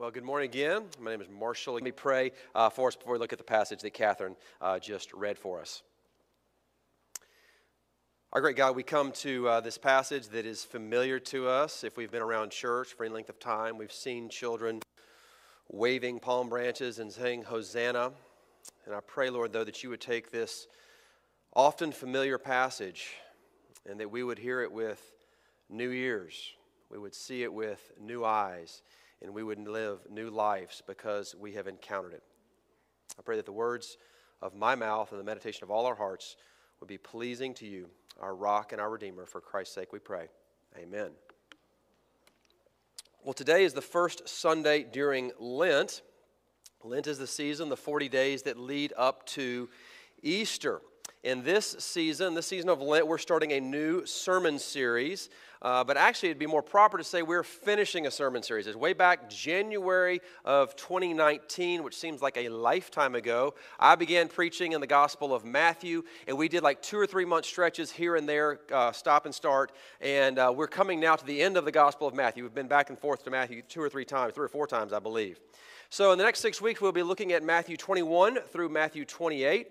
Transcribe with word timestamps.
Well, 0.00 0.10
good 0.10 0.24
morning 0.24 0.48
again. 0.48 0.84
My 0.98 1.10
name 1.10 1.20
is 1.20 1.28
Marshall. 1.28 1.74
Let 1.74 1.82
me 1.82 1.90
pray 1.90 2.32
uh, 2.54 2.70
for 2.70 2.88
us 2.88 2.96
before 2.96 3.12
we 3.12 3.18
look 3.18 3.34
at 3.34 3.38
the 3.38 3.44
passage 3.44 3.80
that 3.80 3.92
Catherine 3.92 4.34
uh, 4.58 4.78
just 4.78 5.12
read 5.12 5.36
for 5.36 5.60
us. 5.60 5.82
Our 8.32 8.40
great 8.40 8.56
God, 8.56 8.76
we 8.76 8.82
come 8.82 9.12
to 9.12 9.46
uh, 9.46 9.60
this 9.60 9.76
passage 9.76 10.28
that 10.28 10.46
is 10.46 10.64
familiar 10.64 11.18
to 11.18 11.48
us. 11.48 11.84
If 11.84 11.98
we've 11.98 12.10
been 12.10 12.22
around 12.22 12.50
church 12.50 12.94
for 12.94 13.04
any 13.04 13.12
length 13.12 13.28
of 13.28 13.38
time, 13.38 13.76
we've 13.76 13.92
seen 13.92 14.30
children 14.30 14.80
waving 15.68 16.20
palm 16.20 16.48
branches 16.48 16.98
and 16.98 17.12
saying, 17.12 17.42
Hosanna. 17.42 18.12
And 18.86 18.94
I 18.94 19.00
pray, 19.06 19.28
Lord, 19.28 19.52
though, 19.52 19.64
that 19.64 19.82
you 19.82 19.90
would 19.90 20.00
take 20.00 20.30
this 20.30 20.66
often 21.54 21.92
familiar 21.92 22.38
passage 22.38 23.16
and 23.86 24.00
that 24.00 24.10
we 24.10 24.22
would 24.22 24.38
hear 24.38 24.62
it 24.62 24.72
with 24.72 25.12
new 25.68 25.90
ears, 25.90 26.54
we 26.88 26.96
would 26.96 27.14
see 27.14 27.42
it 27.42 27.52
with 27.52 27.92
new 28.00 28.24
eyes 28.24 28.80
and 29.22 29.32
we 29.34 29.42
would 29.42 29.58
live 29.66 30.00
new 30.10 30.30
lives 30.30 30.82
because 30.86 31.34
we 31.34 31.52
have 31.52 31.66
encountered 31.66 32.14
it. 32.14 32.22
I 33.18 33.22
pray 33.22 33.36
that 33.36 33.46
the 33.46 33.52
words 33.52 33.98
of 34.40 34.54
my 34.54 34.74
mouth 34.74 35.10
and 35.12 35.20
the 35.20 35.24
meditation 35.24 35.64
of 35.64 35.70
all 35.70 35.86
our 35.86 35.94
hearts 35.94 36.36
would 36.80 36.88
be 36.88 36.98
pleasing 36.98 37.52
to 37.54 37.66
you, 37.66 37.88
our 38.20 38.34
rock 38.34 38.72
and 38.72 38.80
our 38.80 38.90
redeemer. 38.90 39.26
For 39.26 39.40
Christ's 39.40 39.74
sake 39.74 39.92
we 39.92 39.98
pray. 39.98 40.28
Amen. 40.78 41.10
Well, 43.22 43.34
today 43.34 43.64
is 43.64 43.74
the 43.74 43.82
first 43.82 44.28
Sunday 44.28 44.82
during 44.82 45.32
Lent. 45.38 46.00
Lent 46.82 47.06
is 47.06 47.18
the 47.18 47.26
season, 47.26 47.68
the 47.68 47.76
40 47.76 48.08
days 48.08 48.42
that 48.44 48.58
lead 48.58 48.94
up 48.96 49.26
to 49.26 49.68
Easter. 50.22 50.80
In 51.22 51.42
this 51.42 51.76
season, 51.78 52.32
this 52.32 52.46
season 52.46 52.70
of 52.70 52.80
Lent, 52.80 53.06
we're 53.06 53.18
starting 53.18 53.52
a 53.52 53.60
new 53.60 54.06
sermon 54.06 54.58
series. 54.58 55.28
Uh, 55.62 55.84
but 55.84 55.98
actually, 55.98 56.30
it'd 56.30 56.38
be 56.38 56.46
more 56.46 56.62
proper 56.62 56.96
to 56.96 57.04
say 57.04 57.20
we're 57.20 57.42
finishing 57.42 58.06
a 58.06 58.10
sermon 58.10 58.42
series. 58.42 58.66
It's 58.66 58.74
way 58.74 58.94
back 58.94 59.28
January 59.28 60.22
of 60.46 60.74
2019, 60.76 61.82
which 61.82 61.94
seems 61.94 62.22
like 62.22 62.38
a 62.38 62.48
lifetime 62.48 63.14
ago. 63.14 63.52
I 63.78 63.96
began 63.96 64.28
preaching 64.28 64.72
in 64.72 64.80
the 64.80 64.86
Gospel 64.86 65.34
of 65.34 65.44
Matthew, 65.44 66.04
and 66.26 66.38
we 66.38 66.48
did 66.48 66.62
like 66.62 66.80
two 66.80 66.98
or 66.98 67.06
three 67.06 67.26
month 67.26 67.44
stretches 67.44 67.92
here 67.92 68.16
and 68.16 68.26
there, 68.26 68.60
uh, 68.72 68.90
stop 68.92 69.26
and 69.26 69.34
start. 69.34 69.72
And 70.00 70.38
uh, 70.38 70.50
we're 70.56 70.66
coming 70.66 70.98
now 70.98 71.16
to 71.16 71.26
the 71.26 71.42
end 71.42 71.58
of 71.58 71.66
the 71.66 71.72
Gospel 71.72 72.08
of 72.08 72.14
Matthew. 72.14 72.42
We've 72.44 72.54
been 72.54 72.66
back 72.66 72.88
and 72.88 72.98
forth 72.98 73.24
to 73.24 73.30
Matthew 73.30 73.60
two 73.60 73.82
or 73.82 73.90
three 73.90 74.06
times, 74.06 74.32
three 74.32 74.46
or 74.46 74.48
four 74.48 74.66
times, 74.66 74.94
I 74.94 75.00
believe. 75.00 75.38
So, 75.90 76.12
in 76.12 76.18
the 76.18 76.24
next 76.24 76.40
six 76.40 76.62
weeks, 76.62 76.80
we'll 76.80 76.92
be 76.92 77.02
looking 77.02 77.32
at 77.32 77.42
Matthew 77.42 77.76
21 77.76 78.36
through 78.50 78.70
Matthew 78.70 79.04
28. 79.04 79.68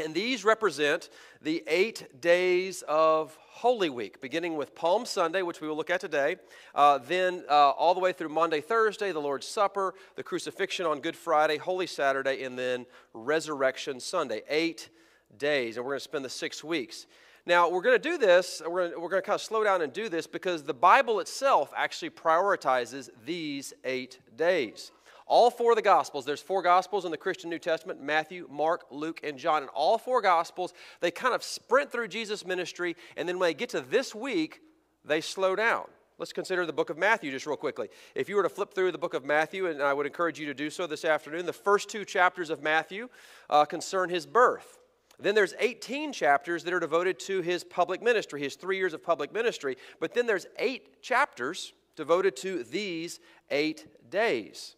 And 0.00 0.14
these 0.14 0.44
represent 0.44 1.10
the 1.42 1.64
eight 1.66 2.20
days 2.20 2.84
of 2.86 3.36
Holy 3.40 3.90
Week, 3.90 4.20
beginning 4.20 4.56
with 4.56 4.72
Palm 4.76 5.04
Sunday, 5.04 5.42
which 5.42 5.60
we 5.60 5.66
will 5.66 5.76
look 5.76 5.90
at 5.90 6.00
today, 6.00 6.36
uh, 6.72 6.98
then 6.98 7.42
uh, 7.50 7.70
all 7.70 7.94
the 7.94 8.00
way 8.00 8.12
through 8.12 8.28
Monday, 8.28 8.60
Thursday, 8.60 9.10
the 9.10 9.18
Lord's 9.18 9.48
Supper, 9.48 9.94
the 10.14 10.22
crucifixion 10.22 10.86
on 10.86 11.00
Good 11.00 11.16
Friday, 11.16 11.56
Holy 11.56 11.88
Saturday, 11.88 12.44
and 12.44 12.56
then 12.56 12.86
Resurrection 13.12 13.98
Sunday. 13.98 14.42
Eight 14.48 14.88
days, 15.36 15.76
and 15.76 15.84
we're 15.84 15.94
going 15.94 15.98
to 15.98 16.04
spend 16.04 16.24
the 16.24 16.30
six 16.30 16.62
weeks. 16.62 17.06
Now, 17.44 17.68
we're 17.68 17.82
going 17.82 18.00
to 18.00 18.10
do 18.10 18.18
this, 18.18 18.62
we're 18.64 18.90
going, 18.90 19.02
we're 19.02 19.08
going 19.08 19.22
to 19.22 19.26
kind 19.26 19.34
of 19.34 19.42
slow 19.42 19.64
down 19.64 19.82
and 19.82 19.92
do 19.92 20.08
this 20.08 20.28
because 20.28 20.62
the 20.62 20.74
Bible 20.74 21.18
itself 21.18 21.72
actually 21.76 22.10
prioritizes 22.10 23.10
these 23.26 23.74
eight 23.82 24.20
days. 24.36 24.92
All 25.28 25.50
four 25.50 25.72
of 25.72 25.76
the 25.76 25.82
Gospels, 25.82 26.24
there's 26.24 26.40
four 26.40 26.62
Gospels 26.62 27.04
in 27.04 27.10
the 27.10 27.18
Christian 27.18 27.50
New 27.50 27.58
Testament 27.58 28.02
Matthew, 28.02 28.48
Mark, 28.50 28.86
Luke, 28.90 29.20
and 29.22 29.38
John. 29.38 29.62
And 29.62 29.70
all 29.74 29.98
four 29.98 30.22
Gospels, 30.22 30.72
they 31.00 31.10
kind 31.10 31.34
of 31.34 31.42
sprint 31.42 31.92
through 31.92 32.08
Jesus' 32.08 32.46
ministry, 32.46 32.96
and 33.16 33.28
then 33.28 33.38
when 33.38 33.50
they 33.50 33.54
get 33.54 33.68
to 33.70 33.82
this 33.82 34.14
week, 34.14 34.62
they 35.04 35.20
slow 35.20 35.54
down. 35.54 35.84
Let's 36.16 36.32
consider 36.32 36.66
the 36.66 36.72
book 36.72 36.90
of 36.90 36.98
Matthew 36.98 37.30
just 37.30 37.46
real 37.46 37.56
quickly. 37.56 37.88
If 38.14 38.28
you 38.28 38.36
were 38.36 38.42
to 38.42 38.48
flip 38.48 38.74
through 38.74 38.90
the 38.90 38.98
book 38.98 39.14
of 39.14 39.24
Matthew, 39.24 39.66
and 39.68 39.80
I 39.82 39.92
would 39.92 40.06
encourage 40.06 40.40
you 40.40 40.46
to 40.46 40.54
do 40.54 40.70
so 40.70 40.86
this 40.86 41.04
afternoon, 41.04 41.46
the 41.46 41.52
first 41.52 41.90
two 41.90 42.04
chapters 42.04 42.50
of 42.50 42.62
Matthew 42.62 43.08
uh, 43.50 43.66
concern 43.66 44.08
his 44.08 44.26
birth. 44.26 44.78
Then 45.20 45.34
there's 45.34 45.54
18 45.60 46.12
chapters 46.12 46.64
that 46.64 46.72
are 46.72 46.80
devoted 46.80 47.18
to 47.20 47.42
his 47.42 47.64
public 47.64 48.02
ministry, 48.02 48.40
his 48.40 48.56
three 48.56 48.78
years 48.78 48.94
of 48.94 49.02
public 49.02 49.32
ministry. 49.32 49.76
But 50.00 50.14
then 50.14 50.26
there's 50.26 50.46
eight 50.58 51.02
chapters 51.02 51.72
devoted 51.96 52.36
to 52.36 52.64
these 52.64 53.20
eight 53.50 54.10
days. 54.10 54.76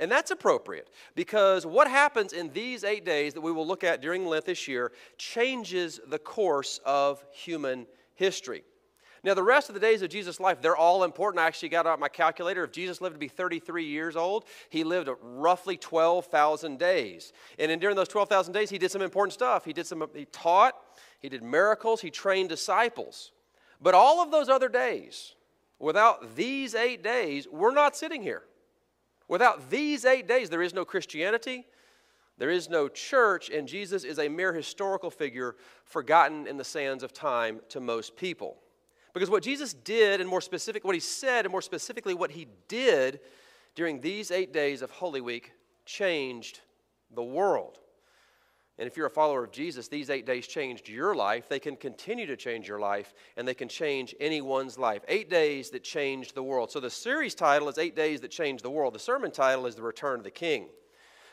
And 0.00 0.10
that's 0.10 0.30
appropriate 0.30 0.88
because 1.14 1.66
what 1.66 1.88
happens 1.88 2.32
in 2.32 2.52
these 2.52 2.84
eight 2.84 3.04
days 3.04 3.34
that 3.34 3.40
we 3.40 3.52
will 3.52 3.66
look 3.66 3.82
at 3.82 4.00
during 4.00 4.26
Lent 4.26 4.44
this 4.44 4.68
year 4.68 4.92
changes 5.16 6.00
the 6.06 6.18
course 6.18 6.80
of 6.84 7.24
human 7.32 7.86
history. 8.14 8.62
Now, 9.24 9.34
the 9.34 9.42
rest 9.42 9.68
of 9.68 9.74
the 9.74 9.80
days 9.80 10.02
of 10.02 10.10
Jesus' 10.10 10.38
life, 10.38 10.62
they're 10.62 10.76
all 10.76 11.02
important. 11.02 11.42
I 11.42 11.46
actually 11.46 11.70
got 11.70 11.86
out 11.86 11.98
my 11.98 12.08
calculator. 12.08 12.62
If 12.62 12.70
Jesus 12.70 13.00
lived 13.00 13.16
to 13.16 13.18
be 13.18 13.28
33 13.28 13.84
years 13.84 14.14
old, 14.14 14.44
he 14.70 14.84
lived 14.84 15.08
roughly 15.20 15.76
12,000 15.76 16.78
days. 16.78 17.32
And 17.58 17.72
in, 17.72 17.80
during 17.80 17.96
those 17.96 18.08
12,000 18.08 18.52
days, 18.52 18.70
he 18.70 18.78
did 18.78 18.92
some 18.92 19.02
important 19.02 19.32
stuff. 19.32 19.64
He 19.64 19.72
did 19.72 19.86
some, 19.86 20.08
he 20.14 20.26
taught, 20.26 20.74
he 21.18 21.28
did 21.28 21.42
miracles, 21.42 22.00
he 22.00 22.10
trained 22.10 22.48
disciples. 22.48 23.32
But 23.80 23.94
all 23.94 24.22
of 24.22 24.30
those 24.30 24.48
other 24.48 24.68
days, 24.68 25.34
without 25.80 26.36
these 26.36 26.76
eight 26.76 27.02
days, 27.02 27.48
we're 27.50 27.74
not 27.74 27.96
sitting 27.96 28.22
here. 28.22 28.44
Without 29.28 29.70
these 29.70 30.04
eight 30.04 30.26
days, 30.26 30.50
there 30.50 30.62
is 30.62 30.74
no 30.74 30.84
Christianity, 30.84 31.66
there 32.38 32.50
is 32.50 32.68
no 32.70 32.88
church, 32.88 33.50
and 33.50 33.68
Jesus 33.68 34.04
is 34.04 34.18
a 34.18 34.28
mere 34.28 34.52
historical 34.52 35.10
figure 35.10 35.56
forgotten 35.84 36.46
in 36.46 36.56
the 36.56 36.64
sands 36.64 37.02
of 37.02 37.12
time 37.12 37.60
to 37.68 37.80
most 37.80 38.16
people. 38.16 38.56
Because 39.12 39.30
what 39.30 39.42
Jesus 39.42 39.74
did, 39.74 40.20
and 40.20 40.30
more 40.30 40.40
specific, 40.40 40.84
what 40.84 40.94
he 40.94 41.00
said, 41.00 41.44
and 41.44 41.52
more 41.52 41.62
specifically, 41.62 42.14
what 42.14 42.30
he 42.30 42.46
did 42.68 43.20
during 43.74 44.00
these 44.00 44.30
eight 44.30 44.52
days 44.52 44.82
of 44.82 44.90
Holy 44.90 45.20
Week 45.20 45.52
changed 45.84 46.60
the 47.10 47.22
world. 47.22 47.80
And 48.78 48.86
if 48.86 48.96
you're 48.96 49.06
a 49.06 49.10
follower 49.10 49.42
of 49.42 49.50
Jesus, 49.50 49.88
these 49.88 50.08
eight 50.08 50.24
days 50.24 50.46
changed 50.46 50.88
your 50.88 51.14
life. 51.14 51.48
They 51.48 51.58
can 51.58 51.76
continue 51.76 52.26
to 52.26 52.36
change 52.36 52.68
your 52.68 52.78
life, 52.78 53.12
and 53.36 53.46
they 53.46 53.54
can 53.54 53.68
change 53.68 54.14
anyone's 54.20 54.78
life. 54.78 55.02
Eight 55.08 55.28
days 55.28 55.70
that 55.70 55.82
changed 55.82 56.34
the 56.34 56.42
world. 56.42 56.70
So 56.70 56.78
the 56.78 56.90
series 56.90 57.34
title 57.34 57.68
is 57.68 57.78
Eight 57.78 57.96
Days 57.96 58.20
That 58.20 58.30
Changed 58.30 58.64
the 58.64 58.70
World. 58.70 58.94
The 58.94 59.00
sermon 59.00 59.32
title 59.32 59.66
is 59.66 59.74
The 59.74 59.82
Return 59.82 60.20
of 60.20 60.24
the 60.24 60.30
King. 60.30 60.68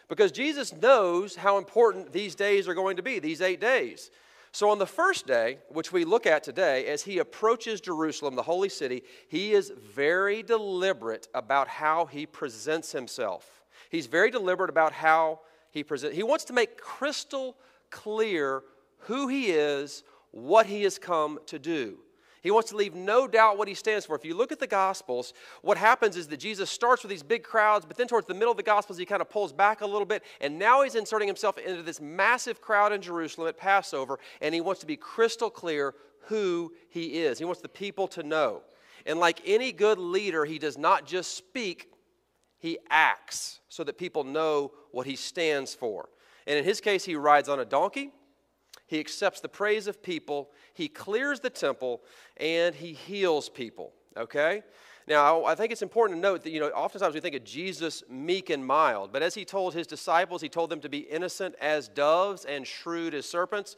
Because 0.07 0.31
Jesus 0.31 0.73
knows 0.73 1.35
how 1.35 1.57
important 1.57 2.11
these 2.11 2.35
days 2.35 2.67
are 2.67 2.73
going 2.73 2.97
to 2.97 3.03
be, 3.03 3.19
these 3.19 3.41
eight 3.41 3.61
days. 3.61 4.11
So 4.51 4.69
on 4.69 4.79
the 4.79 4.85
first 4.85 5.27
day, 5.27 5.57
which 5.69 5.91
we 5.91 6.05
look 6.05 6.25
at 6.25 6.41
today, 6.41 6.85
as 6.85 7.03
he 7.03 7.17
approaches 7.17 7.81
Jerusalem, 7.81 8.35
the 8.35 8.43
holy 8.43 8.69
city, 8.69 9.03
he 9.27 9.51
is 9.51 9.71
very 9.93 10.41
deliberate 10.41 11.27
about 11.33 11.67
how 11.67 12.05
he 12.05 12.25
presents 12.25 12.91
himself. 12.91 13.65
He's 13.89 14.07
very 14.07 14.31
deliberate 14.31 14.69
about 14.69 14.93
how 14.93 15.41
he 15.75 15.83
presents. 15.83 16.15
He 16.15 16.23
wants 16.23 16.45
to 16.45 16.53
make 16.53 16.77
crystal 16.77 17.55
clear 17.91 18.63
who 19.01 19.27
he 19.27 19.51
is, 19.51 20.03
what 20.31 20.65
he 20.65 20.81
has 20.83 20.97
come 20.97 21.37
to 21.45 21.59
do. 21.59 21.99
He 22.41 22.51
wants 22.51 22.69
to 22.69 22.75
leave 22.75 22.93
no 22.93 23.27
doubt 23.27 23.57
what 23.57 23.67
he 23.67 23.73
stands 23.73 24.05
for. 24.05 24.15
If 24.15 24.23
you 24.23 24.35
look 24.35 24.51
at 24.51 24.59
the 24.59 24.67
Gospels, 24.67 25.33
what 25.63 25.77
happens 25.77 26.15
is 26.15 26.27
that 26.27 26.37
Jesus 26.37 26.69
starts 26.69 27.01
with 27.01 27.09
these 27.09 27.23
big 27.23 27.43
crowds, 27.43 27.85
but 27.85 27.97
then 27.97 28.07
towards 28.07 28.27
the 28.27 28.35
middle 28.35 28.51
of 28.51 28.57
the 28.57 28.63
Gospels, 28.63 28.99
he 28.99 29.05
kind 29.05 29.21
of 29.21 29.29
pulls 29.29 29.51
back 29.51 29.81
a 29.81 29.85
little 29.85 30.05
bit, 30.05 30.23
and 30.41 30.59
now 30.59 30.83
he's 30.83 30.93
inserting 30.93 31.27
himself 31.27 31.57
into 31.57 31.81
this 31.81 31.99
massive 31.99 32.61
crowd 32.61 32.93
in 32.93 33.01
Jerusalem 33.01 33.47
at 33.47 33.57
Passover, 33.57 34.19
and 34.41 34.53
he 34.53 34.61
wants 34.61 34.81
to 34.81 34.87
be 34.87 34.95
crystal 34.95 35.49
clear 35.49 35.95
who 36.27 36.71
he 36.89 37.23
is. 37.23 37.39
He 37.39 37.45
wants 37.45 37.61
the 37.61 37.69
people 37.69 38.07
to 38.09 38.23
know. 38.23 38.61
And 39.07 39.19
like 39.19 39.41
any 39.45 39.71
good 39.71 39.97
leader, 39.97 40.45
he 40.45 40.59
does 40.59 40.77
not 40.77 41.05
just 41.05 41.35
speak, 41.35 41.91
he 42.57 42.77
acts 42.89 43.59
so 43.69 43.83
that 43.83 43.97
people 43.97 44.23
know 44.23 44.71
what 44.91 45.05
he 45.05 45.15
stands 45.15 45.73
for. 45.73 46.09
And 46.47 46.57
in 46.57 46.63
his 46.63 46.81
case, 46.81 47.05
he 47.05 47.15
rides 47.15 47.49
on 47.49 47.59
a 47.59 47.65
donkey, 47.65 48.11
he 48.87 48.99
accepts 48.99 49.41
the 49.41 49.49
praise 49.49 49.87
of 49.87 50.03
people, 50.03 50.51
he 50.73 50.87
clears 50.87 51.39
the 51.39 51.49
temple, 51.49 52.01
and 52.37 52.75
he 52.75 52.93
heals 52.93 53.49
people. 53.49 53.93
Okay? 54.15 54.63
Now, 55.07 55.45
I 55.45 55.53
think 55.53 55.71
it's 55.71 55.83
important 55.83 56.17
to 56.17 56.21
note 56.21 56.43
that, 56.43 56.51
you 56.51 56.59
know, 56.59 56.69
oftentimes 56.69 57.13
we 57.13 57.19
think 57.19 57.35
of 57.35 57.43
Jesus 57.43 58.03
meek 58.09 58.49
and 58.49 58.65
mild, 58.65 59.11
but 59.13 59.21
as 59.21 59.35
he 59.35 59.45
told 59.45 59.73
his 59.73 59.85
disciples, 59.85 60.41
he 60.41 60.49
told 60.49 60.71
them 60.71 60.79
to 60.79 60.89
be 60.89 60.99
innocent 60.99 61.55
as 61.61 61.87
doves 61.87 62.45
and 62.45 62.65
shrewd 62.65 63.13
as 63.13 63.25
serpents. 63.27 63.75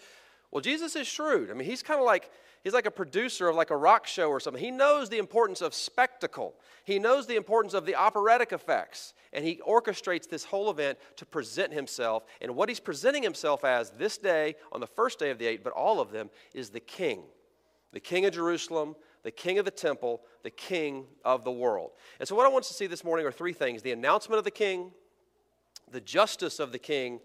Well, 0.52 0.62
Jesus 0.62 0.96
is 0.96 1.06
shrewd. 1.06 1.52
I 1.52 1.54
mean, 1.54 1.68
he's 1.68 1.84
kind 1.84 2.00
of 2.00 2.06
like 2.06 2.32
he's 2.68 2.74
like 2.74 2.86
a 2.86 2.92
producer 2.92 3.48
of 3.48 3.56
like 3.56 3.70
a 3.70 3.78
rock 3.78 4.06
show 4.06 4.28
or 4.28 4.42
something. 4.42 4.62
He 4.62 4.72
knows 4.72 5.08
the 5.08 5.20
importance 5.20 5.62
of 5.62 5.74
spectacle. 5.74 6.54
He 6.84 7.00
knows 7.00 7.26
the 7.26 7.38
importance 7.38 7.74
of 7.74 7.86
the 7.86 7.96
operatic 7.96 8.52
effects, 8.52 9.14
and 9.32 9.46
he 9.46 9.62
orchestrates 9.66 10.28
this 10.28 10.44
whole 10.44 10.70
event 10.70 10.98
to 11.16 11.26
present 11.26 11.72
himself. 11.72 12.26
And 12.42 12.58
what 12.58 12.68
he's 12.68 12.82
presenting 12.82 13.24
himself 13.24 13.64
as 13.64 13.92
this 13.92 14.18
day, 14.18 14.56
on 14.74 14.82
the 14.82 14.88
first 14.88 15.18
day 15.18 15.30
of 15.30 15.40
the 15.40 15.46
eight, 15.48 15.64
but 15.64 15.72
all 15.72 16.02
of 16.02 16.12
them, 16.12 16.30
is 16.54 16.70
the 16.70 16.82
king. 16.82 17.22
The 17.94 18.02
king 18.02 18.26
of 18.26 18.34
Jerusalem, 18.34 18.98
the 19.24 19.32
king 19.32 19.60
of 19.60 19.64
the 19.64 19.72
temple, 19.72 20.24
the 20.44 20.50
king 20.50 21.06
of 21.24 21.46
the 21.46 21.52
world. 21.54 21.92
And 22.20 22.28
so, 22.28 22.36
what 22.36 22.46
I 22.46 22.50
want 22.50 22.66
to 22.66 22.74
see 22.74 22.88
this 22.88 23.06
morning 23.06 23.26
are 23.26 23.32
three 23.32 23.54
things 23.54 23.82
the 23.82 23.94
announcement 23.94 24.40
of 24.40 24.44
the 24.44 24.52
king, 24.52 24.92
the 25.90 26.02
justice 26.02 26.60
of 26.60 26.74
the 26.74 26.80
king, 26.80 27.22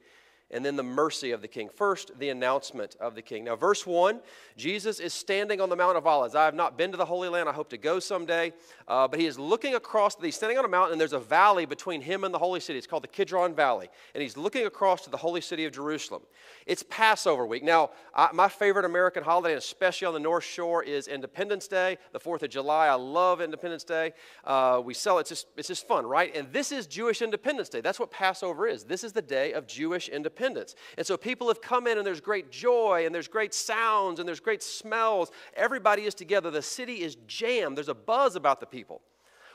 and 0.52 0.64
then 0.64 0.76
the 0.76 0.82
mercy 0.82 1.30
of 1.30 1.40
the 1.40 1.48
king. 1.48 1.68
First, 1.68 2.18
the 2.18 2.28
announcement 2.28 2.96
of 3.00 3.14
the 3.14 3.22
king. 3.22 3.44
Now, 3.44 3.56
verse 3.56 3.86
1 3.86 4.20
Jesus 4.56 5.00
is 5.00 5.14
standing 5.14 5.60
on 5.60 5.70
the 5.70 5.76
Mount 5.76 5.96
of 5.96 6.06
Olives. 6.06 6.34
I 6.34 6.44
have 6.44 6.54
not 6.54 6.76
been 6.76 6.90
to 6.90 6.96
the 6.98 7.06
Holy 7.06 7.28
Land. 7.28 7.48
I 7.48 7.52
hope 7.52 7.70
to 7.70 7.78
go 7.78 7.98
someday. 7.98 8.52
Uh, 8.86 9.08
but 9.08 9.18
he 9.18 9.26
is 9.26 9.38
looking 9.38 9.74
across, 9.74 10.14
he's 10.20 10.36
standing 10.36 10.58
on 10.58 10.64
a 10.64 10.68
mountain, 10.68 10.92
and 10.92 11.00
there's 11.00 11.14
a 11.14 11.18
valley 11.18 11.64
between 11.64 12.02
him 12.02 12.24
and 12.24 12.34
the 12.34 12.38
holy 12.38 12.60
city. 12.60 12.78
It's 12.78 12.86
called 12.86 13.04
the 13.04 13.08
Kidron 13.08 13.54
Valley. 13.54 13.88
And 14.14 14.22
he's 14.22 14.36
looking 14.36 14.66
across 14.66 15.02
to 15.04 15.10
the 15.10 15.16
holy 15.16 15.40
city 15.40 15.64
of 15.64 15.72
Jerusalem. 15.72 16.22
It's 16.66 16.84
Passover 16.90 17.46
week. 17.46 17.62
Now, 17.62 17.90
I, 18.14 18.28
my 18.32 18.48
favorite 18.48 18.84
American 18.84 19.24
holiday, 19.24 19.54
especially 19.54 20.06
on 20.06 20.14
the 20.14 20.20
North 20.20 20.44
Shore, 20.44 20.82
is 20.82 21.08
Independence 21.08 21.66
Day, 21.66 21.96
the 22.12 22.20
4th 22.20 22.42
of 22.42 22.50
July. 22.50 22.88
I 22.88 22.94
love 22.94 23.40
Independence 23.40 23.84
Day. 23.84 24.12
Uh, 24.44 24.82
we 24.84 24.92
sell 24.92 25.18
it's 25.18 25.30
just, 25.30 25.46
it's 25.56 25.68
just 25.68 25.88
fun, 25.88 26.04
right? 26.04 26.34
And 26.36 26.52
this 26.52 26.72
is 26.72 26.86
Jewish 26.86 27.22
Independence 27.22 27.68
Day. 27.68 27.80
That's 27.80 27.98
what 27.98 28.10
Passover 28.10 28.66
is. 28.66 28.84
This 28.84 29.02
is 29.02 29.12
the 29.12 29.22
day 29.22 29.52
of 29.52 29.66
Jewish 29.66 30.08
independence. 30.08 30.41
And 30.42 31.06
so 31.06 31.16
people 31.16 31.48
have 31.48 31.60
come 31.60 31.86
in, 31.86 31.98
and 31.98 32.06
there's 32.06 32.20
great 32.20 32.50
joy, 32.50 33.06
and 33.06 33.14
there's 33.14 33.28
great 33.28 33.54
sounds, 33.54 34.18
and 34.18 34.26
there's 34.26 34.40
great 34.40 34.62
smells. 34.62 35.30
Everybody 35.54 36.02
is 36.02 36.14
together. 36.14 36.50
The 36.50 36.62
city 36.62 37.02
is 37.02 37.16
jammed. 37.26 37.76
There's 37.76 37.88
a 37.88 37.94
buzz 37.94 38.36
about 38.36 38.60
the 38.60 38.66
people. 38.66 39.02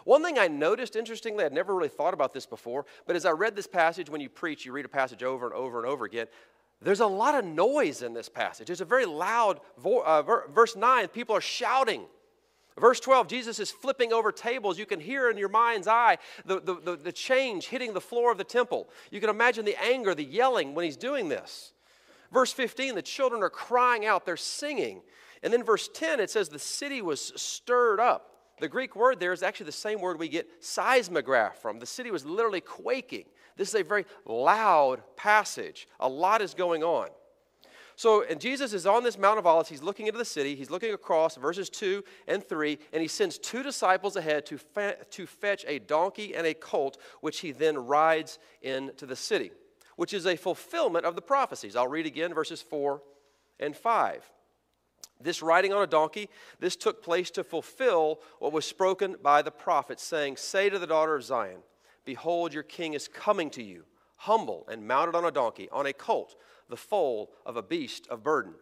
One 0.06 0.24
thing 0.24 0.40
I 0.40 0.48
noticed, 0.48 0.96
interestingly, 0.96 1.44
I'd 1.44 1.52
never 1.52 1.76
really 1.76 1.90
thought 1.90 2.14
about 2.14 2.34
this 2.34 2.46
before, 2.46 2.86
but 3.06 3.18
as 3.18 3.26
I 3.26 3.32
read 3.32 3.58
this 3.58 3.68
passage, 3.68 4.10
when 4.10 4.22
you 4.22 4.30
preach, 4.30 4.66
you 4.66 4.72
read 4.72 4.86
a 4.86 4.90
passage 4.90 5.22
over 5.22 5.48
and 5.48 5.54
over 5.54 5.80
and 5.80 5.86
over 5.86 6.06
again. 6.06 6.28
There's 6.82 7.02
a 7.02 7.08
lot 7.08 7.36
of 7.36 7.44
noise 7.44 8.02
in 8.04 8.14
this 8.14 8.30
passage. 8.30 8.68
There's 8.68 8.82
a 8.82 8.86
very 8.86 9.06
loud, 9.06 9.60
vo- 9.78 10.04
uh, 10.06 10.22
ver- 10.22 10.48
verse 10.48 10.78
9, 10.78 11.10
people 11.10 11.36
are 11.36 11.42
shouting. 11.42 12.06
Verse 12.80 13.00
12, 13.00 13.28
Jesus 13.28 13.60
is 13.60 13.72
flipping 13.72 14.14
over 14.14 14.32
tables. 14.32 14.78
You 14.78 14.86
can 14.86 15.00
hear 15.00 15.32
in 15.32 15.38
your 15.38 15.50
mind's 15.50 15.88
eye 15.88 16.20
the, 16.46 16.60
the, 16.60 16.76
the, 16.76 16.96
the, 16.96 17.12
change 17.12 17.68
hitting 17.68 17.94
the 17.94 18.02
floor 18.02 18.32
of 18.32 18.38
the 18.38 18.44
temple. 18.44 18.88
You 19.10 19.20
can 19.20 19.32
imagine 19.32 19.66
the 19.66 19.82
anger, 19.84 20.14
the 20.14 20.24
yelling 20.24 20.76
when 20.76 20.86
he's 20.86 20.98
doing 20.98 21.28
this. 21.28 21.74
Verse 22.32 22.52
15, 22.54 22.94
the 22.94 23.02
children 23.02 23.42
are 23.42 23.50
crying 23.50 24.06
out, 24.06 24.26
they're 24.26 24.38
singing. 24.38 25.02
And 25.42 25.52
then 25.52 25.64
verse 25.64 25.90
10, 25.92 26.20
it 26.20 26.30
says 26.30 26.50
the 26.50 26.60
city 26.60 27.02
was 27.02 27.34
stirred 27.36 28.00
up. 28.00 28.34
The 28.60 28.68
Greek 28.68 28.96
word 28.96 29.20
there 29.20 29.34
is 29.34 29.44
actually 29.44 29.68
the 29.68 29.72
same 29.72 30.02
word 30.02 30.20
we 30.20 30.30
get 30.30 30.48
seismograph 30.64 31.62
from. 31.62 31.80
The 31.80 31.86
city 31.86 32.12
was 32.12 32.26
literally 32.26 32.62
quaking. 32.62 33.26
This 33.56 33.70
is 33.70 33.76
a 33.76 33.84
very 33.84 34.06
loud 34.26 35.02
passage. 35.16 35.88
A 36.00 36.10
lot 36.10 36.42
is 36.42 36.54
going 36.54 36.84
on. 36.84 37.10
So, 37.98 38.24
and 38.30 38.40
Jesus 38.40 38.74
is 38.74 38.86
on 38.86 39.04
this 39.04 39.18
Mount 39.18 39.40
of 39.40 39.48
Olives. 39.48 39.70
He's 39.70 39.82
looking 39.82 40.06
into 40.06 40.20
the 40.20 40.24
city. 40.24 40.56
He's 40.56 40.70
looking 40.70 40.94
across 40.94 41.36
verses 41.36 41.68
2 41.68 42.04
and 42.28 42.44
3, 42.44 42.78
and 42.94 43.02
he 43.02 43.08
sends 43.08 43.40
two 43.40 43.64
disciples 43.64 44.16
ahead 44.16 44.46
to, 44.46 44.60
fe- 44.60 44.98
to 45.10 45.26
fetch 45.26 45.66
a 45.68 45.80
donkey 45.80 46.36
and 46.36 46.46
a 46.46 46.54
colt, 46.54 47.00
which 47.22 47.40
he 47.40 47.52
then 47.52 47.76
rides 47.76 48.38
into 48.62 49.08
the 49.08 49.16
city, 49.16 49.50
which 49.96 50.14
is 50.14 50.28
a 50.28 50.36
fulfillment 50.36 51.06
of 51.06 51.16
the 51.16 51.24
prophecies. 51.24 51.76
I'll 51.76 51.88
read 51.88 52.06
again 52.06 52.36
verses 52.36 52.62
4 52.62 53.02
and 53.60 53.76
5. 53.76 54.32
This 55.20 55.42
riding 55.42 55.74
on 55.74 55.82
a 55.82 55.88
donkey, 55.88 56.30
this 56.60 56.76
took 56.76 57.02
place 57.02 57.32
to 57.32 57.44
fulfill 57.44 58.20
what 58.38 58.54
was 58.54 58.66
spoken 58.66 59.16
by 59.24 59.42
the 59.42 59.50
prophet, 59.50 60.00
saying, 60.00 60.38
Say 60.38 60.70
to 60.70 60.78
the 60.78 60.86
daughter 60.86 61.16
of 61.16 61.24
Zion, 61.24 61.62
Behold, 62.06 62.54
your 62.54 62.62
king 62.62 62.94
is 62.94 63.08
coming 63.08 63.50
to 63.50 63.64
you, 63.64 63.86
humble 64.18 64.68
and 64.70 64.88
mounted 64.88 65.16
on 65.16 65.26
a 65.26 65.32
donkey, 65.32 65.68
on 65.72 65.88
a 65.88 65.94
colt, 65.94 66.36
the 66.70 66.78
foal 66.78 67.32
of 67.46 67.58
a 67.58 67.64
beast 67.64 68.08
of 68.08 68.24
burden. 68.24 68.54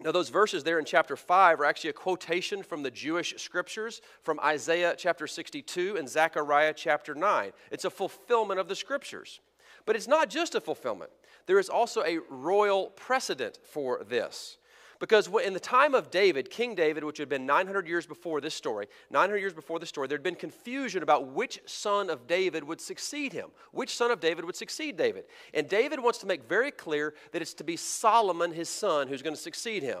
Now, 0.00 0.12
those 0.12 0.28
verses 0.28 0.62
there 0.62 0.78
in 0.78 0.84
chapter 0.84 1.16
5 1.16 1.60
are 1.60 1.64
actually 1.64 1.90
a 1.90 1.94
quotation 1.94 2.62
from 2.62 2.84
the 2.84 2.90
Jewish 2.90 3.34
scriptures 3.36 4.00
from 4.22 4.38
Isaiah 4.38 4.94
chapter 4.96 5.26
62 5.26 5.96
and 5.96 6.08
Zechariah 6.08 6.74
chapter 6.74 7.16
9. 7.16 7.50
It's 7.72 7.84
a 7.84 7.90
fulfillment 7.90 8.60
of 8.60 8.68
the 8.68 8.76
scriptures. 8.76 9.40
But 9.86 9.96
it's 9.96 10.06
not 10.06 10.30
just 10.30 10.54
a 10.54 10.60
fulfillment, 10.60 11.10
there 11.46 11.58
is 11.58 11.68
also 11.68 12.02
a 12.04 12.18
royal 12.28 12.88
precedent 12.90 13.58
for 13.64 14.04
this. 14.04 14.58
Because 14.98 15.28
in 15.44 15.52
the 15.52 15.60
time 15.60 15.94
of 15.94 16.10
David, 16.10 16.50
King 16.50 16.74
David, 16.74 17.04
which 17.04 17.18
had 17.18 17.28
been 17.28 17.46
900 17.46 17.86
years 17.86 18.04
before 18.04 18.40
this 18.40 18.54
story, 18.54 18.86
900 19.10 19.36
years 19.38 19.52
before 19.52 19.78
this 19.78 19.88
story, 19.88 20.08
there 20.08 20.18
had 20.18 20.24
been 20.24 20.34
confusion 20.34 21.04
about 21.04 21.28
which 21.28 21.60
son 21.66 22.10
of 22.10 22.26
David 22.26 22.64
would 22.64 22.80
succeed 22.80 23.32
him. 23.32 23.50
Which 23.70 23.96
son 23.96 24.10
of 24.10 24.18
David 24.18 24.44
would 24.44 24.56
succeed 24.56 24.96
David? 24.96 25.26
And 25.54 25.68
David 25.68 26.00
wants 26.00 26.18
to 26.18 26.26
make 26.26 26.48
very 26.48 26.72
clear 26.72 27.14
that 27.30 27.42
it's 27.42 27.54
to 27.54 27.64
be 27.64 27.76
Solomon, 27.76 28.52
his 28.52 28.68
son, 28.68 29.06
who's 29.06 29.22
going 29.22 29.36
to 29.36 29.40
succeed 29.40 29.84
him. 29.84 30.00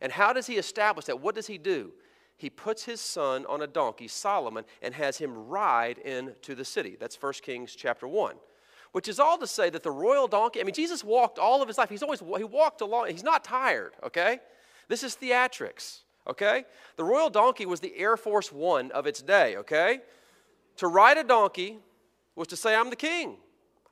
And 0.00 0.12
how 0.12 0.32
does 0.32 0.46
he 0.46 0.56
establish 0.56 1.06
that? 1.06 1.20
What 1.20 1.34
does 1.34 1.46
he 1.46 1.58
do? 1.58 1.92
He 2.38 2.48
puts 2.48 2.84
his 2.84 3.02
son 3.02 3.44
on 3.46 3.60
a 3.60 3.66
donkey, 3.66 4.08
Solomon, 4.08 4.64
and 4.80 4.94
has 4.94 5.18
him 5.18 5.48
ride 5.48 5.98
into 5.98 6.54
the 6.54 6.64
city. 6.64 6.96
That's 6.98 7.20
1 7.20 7.32
Kings 7.42 7.74
chapter 7.74 8.08
1 8.08 8.36
which 8.92 9.08
is 9.08 9.18
all 9.20 9.38
to 9.38 9.46
say 9.46 9.70
that 9.70 9.82
the 9.82 9.90
royal 9.90 10.26
donkey, 10.26 10.60
I 10.60 10.64
mean, 10.64 10.74
Jesus 10.74 11.04
walked 11.04 11.38
all 11.38 11.62
of 11.62 11.68
his 11.68 11.78
life. 11.78 11.90
He's 11.90 12.02
always, 12.02 12.20
he 12.20 12.44
walked 12.44 12.80
along, 12.80 13.08
he's 13.10 13.22
not 13.22 13.44
tired, 13.44 13.92
okay? 14.02 14.40
This 14.88 15.02
is 15.02 15.16
theatrics, 15.16 16.00
okay? 16.26 16.64
The 16.96 17.04
royal 17.04 17.30
donkey 17.30 17.66
was 17.66 17.80
the 17.80 17.96
Air 17.96 18.16
Force 18.16 18.52
One 18.52 18.90
of 18.92 19.06
its 19.06 19.22
day, 19.22 19.56
okay? 19.56 20.00
To 20.76 20.86
ride 20.86 21.18
a 21.18 21.24
donkey 21.24 21.78
was 22.34 22.48
to 22.48 22.56
say, 22.56 22.74
I'm 22.74 22.90
the 22.90 22.96
king. 22.96 23.36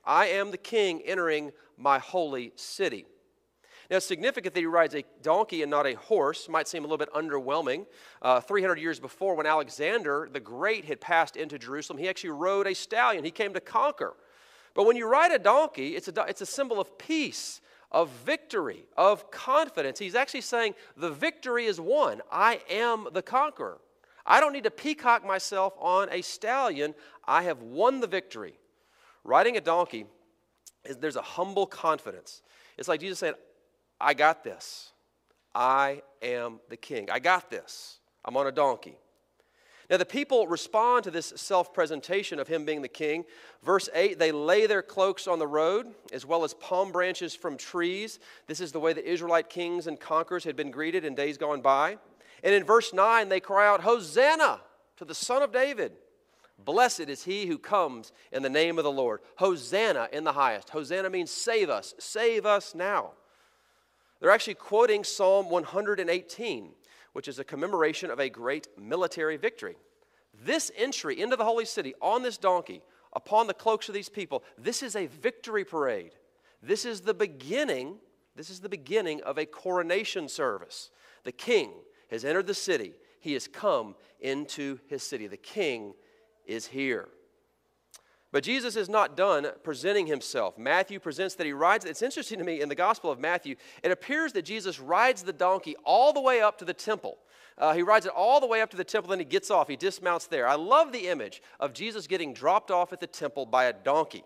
I 0.05 0.27
am 0.27 0.51
the 0.51 0.57
king 0.57 1.01
entering 1.05 1.51
my 1.77 1.99
holy 1.99 2.53
city. 2.55 3.05
Now, 3.89 3.97
it's 3.97 4.05
significant 4.05 4.53
that 4.53 4.59
he 4.59 4.65
rides 4.65 4.95
a 4.95 5.03
donkey 5.21 5.61
and 5.61 5.71
not 5.71 5.85
a 5.85 5.93
horse. 5.93 6.49
Might 6.49 6.67
seem 6.67 6.83
a 6.83 6.87
little 6.87 6.97
bit 6.97 7.13
underwhelming. 7.13 7.85
Uh, 8.21 8.41
300 8.41 8.79
years 8.79 8.99
before, 8.99 9.35
when 9.35 9.45
Alexander 9.45 10.27
the 10.31 10.41
Great 10.41 10.85
had 10.85 10.99
passed 10.99 11.37
into 11.37 11.57
Jerusalem, 11.57 11.97
he 11.97 12.09
actually 12.09 12.31
rode 12.31 12.67
a 12.67 12.75
stallion. 12.75 13.23
He 13.23 13.31
came 13.31 13.53
to 13.53 13.61
conquer. 13.61 14.15
But 14.77 14.85
when 14.85 14.95
you 14.95 15.07
ride 15.07 15.31
a 15.31 15.39
donkey, 15.39 15.95
it's 15.95 16.07
a, 16.07 16.25
it's 16.29 16.41
a 16.41 16.45
symbol 16.45 16.79
of 16.79 16.99
peace, 16.99 17.61
of 17.91 18.11
victory, 18.11 18.85
of 18.95 19.31
confidence. 19.31 19.97
He's 19.97 20.13
actually 20.13 20.41
saying, 20.41 20.75
The 20.95 21.09
victory 21.09 21.65
is 21.65 21.81
won. 21.81 22.21
I 22.31 22.61
am 22.69 23.07
the 23.11 23.23
conqueror. 23.23 23.79
I 24.23 24.39
don't 24.39 24.53
need 24.53 24.65
to 24.65 24.71
peacock 24.71 25.25
myself 25.25 25.73
on 25.79 26.09
a 26.11 26.21
stallion. 26.21 26.93
I 27.25 27.41
have 27.41 27.63
won 27.63 28.01
the 28.01 28.07
victory. 28.07 28.59
Riding 29.23 29.57
a 29.57 29.61
donkey, 29.61 30.05
is, 30.85 30.97
there's 30.97 31.15
a 31.15 31.23
humble 31.23 31.65
confidence. 31.65 32.43
It's 32.77 32.87
like 32.87 32.99
Jesus 32.99 33.17
saying, 33.17 33.33
I 33.99 34.13
got 34.13 34.43
this. 34.43 34.91
I 35.55 36.03
am 36.21 36.59
the 36.69 36.77
king. 36.77 37.09
I 37.09 37.17
got 37.17 37.49
this. 37.49 37.97
I'm 38.23 38.37
on 38.37 38.45
a 38.45 38.51
donkey. 38.51 38.99
Now, 39.89 39.95
the 39.95 40.05
people 40.05 40.47
respond 40.47 41.05
to 41.05 41.11
this 41.11 41.31
self 41.37 41.73
presentation 41.73 42.39
of 42.39 42.47
him 42.47 42.65
being 42.65 42.81
the 42.81 42.89
king. 42.89 43.23
Verse 43.63 43.87
8 43.93 44.19
they 44.19 44.33
lay 44.33 44.67
their 44.67 44.81
cloaks 44.81 45.27
on 45.27 45.39
the 45.39 45.47
road, 45.47 45.87
as 46.11 46.25
well 46.25 46.43
as 46.43 46.53
palm 46.53 46.91
branches 46.91 47.33
from 47.33 47.55
trees. 47.55 48.19
This 48.47 48.59
is 48.59 48.73
the 48.73 48.81
way 48.81 48.91
the 48.91 49.09
Israelite 49.09 49.49
kings 49.49 49.87
and 49.87 49.99
conquerors 49.99 50.43
had 50.43 50.57
been 50.57 50.71
greeted 50.71 51.05
in 51.05 51.15
days 51.15 51.37
gone 51.37 51.61
by. 51.61 51.97
And 52.43 52.53
in 52.53 52.65
verse 52.65 52.93
9, 52.93 53.29
they 53.29 53.39
cry 53.39 53.67
out, 53.67 53.81
Hosanna 53.81 54.59
to 54.97 55.05
the 55.05 55.15
Son 55.15 55.41
of 55.41 55.53
David. 55.53 55.93
Blessed 56.59 57.01
is 57.01 57.23
he 57.23 57.45
who 57.45 57.57
comes 57.57 58.11
in 58.31 58.43
the 58.43 58.49
name 58.49 58.77
of 58.77 58.83
the 58.83 58.91
Lord. 58.91 59.21
Hosanna 59.37 60.09
in 60.11 60.23
the 60.23 60.33
highest. 60.33 60.69
Hosanna 60.71 61.09
means 61.09 61.31
save 61.31 61.69
us, 61.69 61.93
save 61.99 62.45
us 62.45 62.75
now. 62.75 63.11
They're 64.19 64.31
actually 64.31 64.55
quoting 64.55 65.03
Psalm 65.03 65.49
118 65.49 66.71
which 67.17 67.27
is 67.27 67.39
a 67.39 67.43
commemoration 67.43 68.11
of 68.11 68.19
a 68.19 68.29
great 68.29 68.67
military 68.79 69.37
victory. 69.37 69.75
This 70.45 70.69
entry 70.77 71.19
into 71.19 71.35
the 71.35 71.45
holy 71.45 71.65
city 71.65 71.95
on 71.99 72.21
this 72.21 72.37
donkey, 72.37 72.83
upon 73.11 73.47
the 73.47 73.55
cloaks 73.55 73.87
of 73.87 73.95
these 73.95 74.07
people, 74.07 74.43
this 74.55 74.83
is 74.83 74.95
a 74.95 75.07
victory 75.07 75.65
parade. 75.65 76.11
This 76.61 76.85
is 76.85 77.01
the 77.01 77.15
beginning, 77.15 77.95
this 78.35 78.51
is 78.51 78.59
the 78.59 78.69
beginning 78.69 79.23
of 79.23 79.39
a 79.39 79.47
coronation 79.47 80.29
service. 80.29 80.91
The 81.23 81.31
king 81.31 81.71
has 82.11 82.23
entered 82.23 82.45
the 82.45 82.53
city. 82.53 82.93
He 83.19 83.33
has 83.33 83.47
come 83.47 83.95
into 84.21 84.77
his 84.85 85.01
city. 85.01 85.25
The 85.25 85.37
king 85.37 85.95
is 86.45 86.67
here. 86.67 87.09
But 88.31 88.43
Jesus 88.43 88.75
is 88.75 88.89
not 88.89 89.15
done 89.15 89.47
presenting 89.63 90.07
himself. 90.07 90.57
Matthew 90.57 90.99
presents 90.99 91.35
that 91.35 91.45
he 91.45 91.53
rides. 91.53 91.85
It's 91.85 92.01
interesting 92.01 92.39
to 92.39 92.43
me 92.43 92.59
in 92.59 92.67
the 92.67 92.75
Gospel 92.75 93.09
of 93.09 93.19
Matthew, 93.19 93.55
it 93.83 93.91
appears 93.91 94.33
that 94.33 94.43
Jesus 94.43 94.79
rides 94.79 95.23
the 95.23 95.31
donkey 95.33 95.75
all 95.85 96.11
the 96.11 96.21
way 96.21 96.41
up 96.41 96.57
to 96.57 96.65
the 96.65 96.73
temple. 96.73 97.17
Uh, 97.57 97.73
he 97.73 97.81
rides 97.81 98.05
it 98.05 98.11
all 98.15 98.39
the 98.39 98.47
way 98.47 98.61
up 98.61 98.69
to 98.69 98.77
the 98.77 98.83
temple, 98.83 99.09
then 99.09 99.19
he 99.19 99.25
gets 99.25 99.49
off. 99.49 99.67
He 99.67 99.75
dismounts 99.75 100.27
there. 100.27 100.47
I 100.47 100.55
love 100.55 100.91
the 100.91 101.07
image 101.07 101.41
of 101.59 101.73
Jesus 101.73 102.05
getting 102.05 102.33
dropped 102.33 102.69
off 102.69 102.93
at 102.93 102.99
the 102.99 103.07
temple 103.07 103.45
by 103.45 103.65
a 103.65 103.73
donkey. 103.73 104.23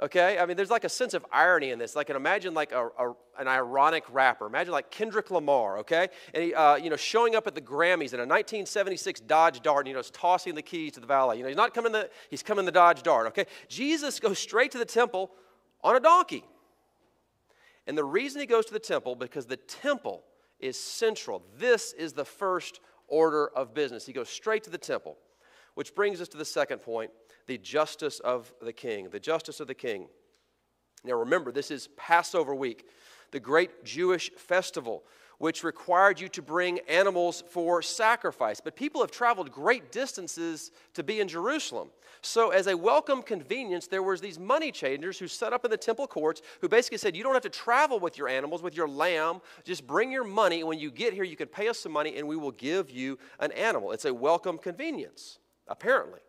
Okay? 0.00 0.38
I 0.38 0.46
mean, 0.46 0.56
there's 0.56 0.70
like 0.70 0.84
a 0.84 0.88
sense 0.88 1.14
of 1.14 1.24
irony 1.32 1.70
in 1.70 1.78
this. 1.78 1.94
Like, 1.94 2.10
imagine 2.10 2.54
like 2.54 2.72
a, 2.72 2.88
a 2.98 3.14
an 3.38 3.48
ironic 3.48 4.04
rapper. 4.12 4.46
Imagine 4.46 4.72
like 4.72 4.90
Kendrick 4.90 5.30
Lamar, 5.30 5.78
okay? 5.78 6.08
And 6.34 6.44
he, 6.44 6.54
uh, 6.54 6.76
you 6.76 6.90
know, 6.90 6.96
showing 6.96 7.34
up 7.34 7.46
at 7.46 7.54
the 7.54 7.60
Grammys 7.60 8.12
in 8.12 8.20
a 8.20 8.26
1976 8.26 9.20
Dodge 9.20 9.62
Dart, 9.62 9.86
and, 9.86 9.88
you 9.88 9.94
know, 9.94 10.02
tossing 10.02 10.54
the 10.54 10.62
keys 10.62 10.92
to 10.92 11.00
the 11.00 11.06
valet. 11.06 11.36
You 11.36 11.42
know, 11.42 11.48
he's 11.48 11.56
not 11.56 11.74
coming 11.74 11.92
the, 11.92 12.10
he's 12.30 12.42
coming 12.42 12.64
the 12.64 12.72
Dodge 12.72 13.02
Dart, 13.02 13.26
okay? 13.28 13.46
Jesus 13.68 14.20
goes 14.20 14.38
straight 14.38 14.70
to 14.72 14.78
the 14.78 14.84
temple 14.84 15.30
on 15.82 15.96
a 15.96 16.00
donkey. 16.00 16.44
And 17.86 17.98
the 17.98 18.04
reason 18.04 18.40
he 18.40 18.46
goes 18.46 18.66
to 18.66 18.72
the 18.72 18.78
temple, 18.78 19.16
because 19.16 19.46
the 19.46 19.56
temple 19.56 20.22
is 20.60 20.78
central. 20.78 21.42
This 21.58 21.92
is 21.92 22.12
the 22.12 22.24
first 22.24 22.80
order 23.08 23.48
of 23.48 23.74
business. 23.74 24.06
He 24.06 24.12
goes 24.12 24.28
straight 24.28 24.62
to 24.64 24.70
the 24.70 24.78
temple, 24.78 25.18
which 25.74 25.94
brings 25.94 26.20
us 26.20 26.28
to 26.28 26.36
the 26.36 26.44
second 26.44 26.78
point 26.78 27.10
the 27.46 27.58
justice 27.58 28.20
of 28.20 28.52
the 28.60 28.72
king. 28.72 29.08
The 29.10 29.20
justice 29.20 29.60
of 29.60 29.66
the 29.66 29.74
king. 29.74 30.06
Now 31.04 31.14
remember, 31.14 31.50
this 31.52 31.70
is 31.70 31.88
Passover 31.96 32.54
week, 32.54 32.86
the 33.32 33.40
great 33.40 33.84
Jewish 33.84 34.30
festival, 34.36 35.02
which 35.38 35.64
required 35.64 36.20
you 36.20 36.28
to 36.28 36.40
bring 36.40 36.78
animals 36.88 37.42
for 37.50 37.82
sacrifice. 37.82 38.60
But 38.60 38.76
people 38.76 39.00
have 39.00 39.10
traveled 39.10 39.50
great 39.50 39.90
distances 39.90 40.70
to 40.94 41.02
be 41.02 41.18
in 41.18 41.26
Jerusalem. 41.26 41.88
So, 42.20 42.50
as 42.50 42.68
a 42.68 42.76
welcome 42.76 43.22
convenience, 43.22 43.88
there 43.88 44.04
was 44.04 44.20
these 44.20 44.38
money 44.38 44.70
changers 44.70 45.18
who 45.18 45.26
set 45.26 45.52
up 45.52 45.64
in 45.64 45.72
the 45.72 45.76
temple 45.76 46.06
courts 46.06 46.42
who 46.60 46.68
basically 46.68 46.98
said, 46.98 47.16
You 47.16 47.24
don't 47.24 47.34
have 47.34 47.42
to 47.42 47.48
travel 47.48 47.98
with 47.98 48.16
your 48.16 48.28
animals, 48.28 48.62
with 48.62 48.76
your 48.76 48.86
lamb. 48.86 49.40
Just 49.64 49.84
bring 49.84 50.12
your 50.12 50.22
money. 50.22 50.62
When 50.62 50.78
you 50.78 50.92
get 50.92 51.12
here, 51.12 51.24
you 51.24 51.34
can 51.34 51.48
pay 51.48 51.66
us 51.66 51.80
some 51.80 51.90
money 51.90 52.16
and 52.16 52.28
we 52.28 52.36
will 52.36 52.52
give 52.52 52.88
you 52.90 53.18
an 53.40 53.50
animal. 53.52 53.90
It's 53.90 54.04
a 54.04 54.14
welcome 54.14 54.58
convenience, 54.58 55.40
apparently. 55.66 56.20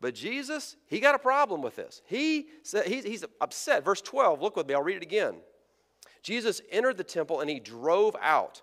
But 0.00 0.14
Jesus, 0.14 0.76
he 0.86 1.00
got 1.00 1.14
a 1.14 1.18
problem 1.18 1.62
with 1.62 1.76
this. 1.76 2.02
He 2.06 2.48
said, 2.62 2.86
he's, 2.86 3.04
he's 3.04 3.24
upset. 3.40 3.84
Verse 3.84 4.02
12, 4.02 4.42
look 4.42 4.56
with 4.56 4.66
me, 4.66 4.74
I'll 4.74 4.82
read 4.82 4.96
it 4.96 5.02
again. 5.02 5.36
Jesus 6.22 6.60
entered 6.70 6.96
the 6.96 7.04
temple 7.04 7.40
and 7.40 7.48
he 7.48 7.60
drove 7.60 8.14
out 8.20 8.62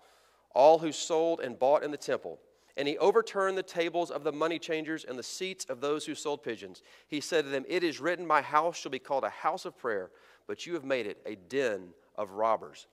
all 0.53 0.79
who 0.79 0.91
sold 0.91 1.39
and 1.39 1.57
bought 1.57 1.83
in 1.83 1.91
the 1.91 1.97
temple. 1.97 2.39
And 2.75 2.87
he 2.87 2.97
overturned 2.97 3.57
the 3.57 3.63
tables 3.63 4.09
of 4.09 4.23
the 4.23 4.31
money 4.31 4.57
changers 4.57 5.05
and 5.05 5.17
the 5.17 5.23
seats 5.23 5.65
of 5.65 5.79
those 5.79 6.05
who 6.05 6.15
sold 6.15 6.43
pigeons. 6.43 6.81
He 7.07 7.21
said 7.21 7.45
to 7.45 7.51
them, 7.51 7.65
It 7.67 7.83
is 7.83 7.99
written, 7.99 8.25
My 8.25 8.41
house 8.41 8.77
shall 8.77 8.91
be 8.91 8.99
called 8.99 9.23
a 9.23 9.29
house 9.29 9.65
of 9.65 9.77
prayer, 9.77 10.09
but 10.47 10.65
you 10.65 10.73
have 10.73 10.83
made 10.83 11.05
it 11.05 11.19
a 11.25 11.35
den 11.35 11.89
of 12.15 12.31
robbers. 12.31 12.87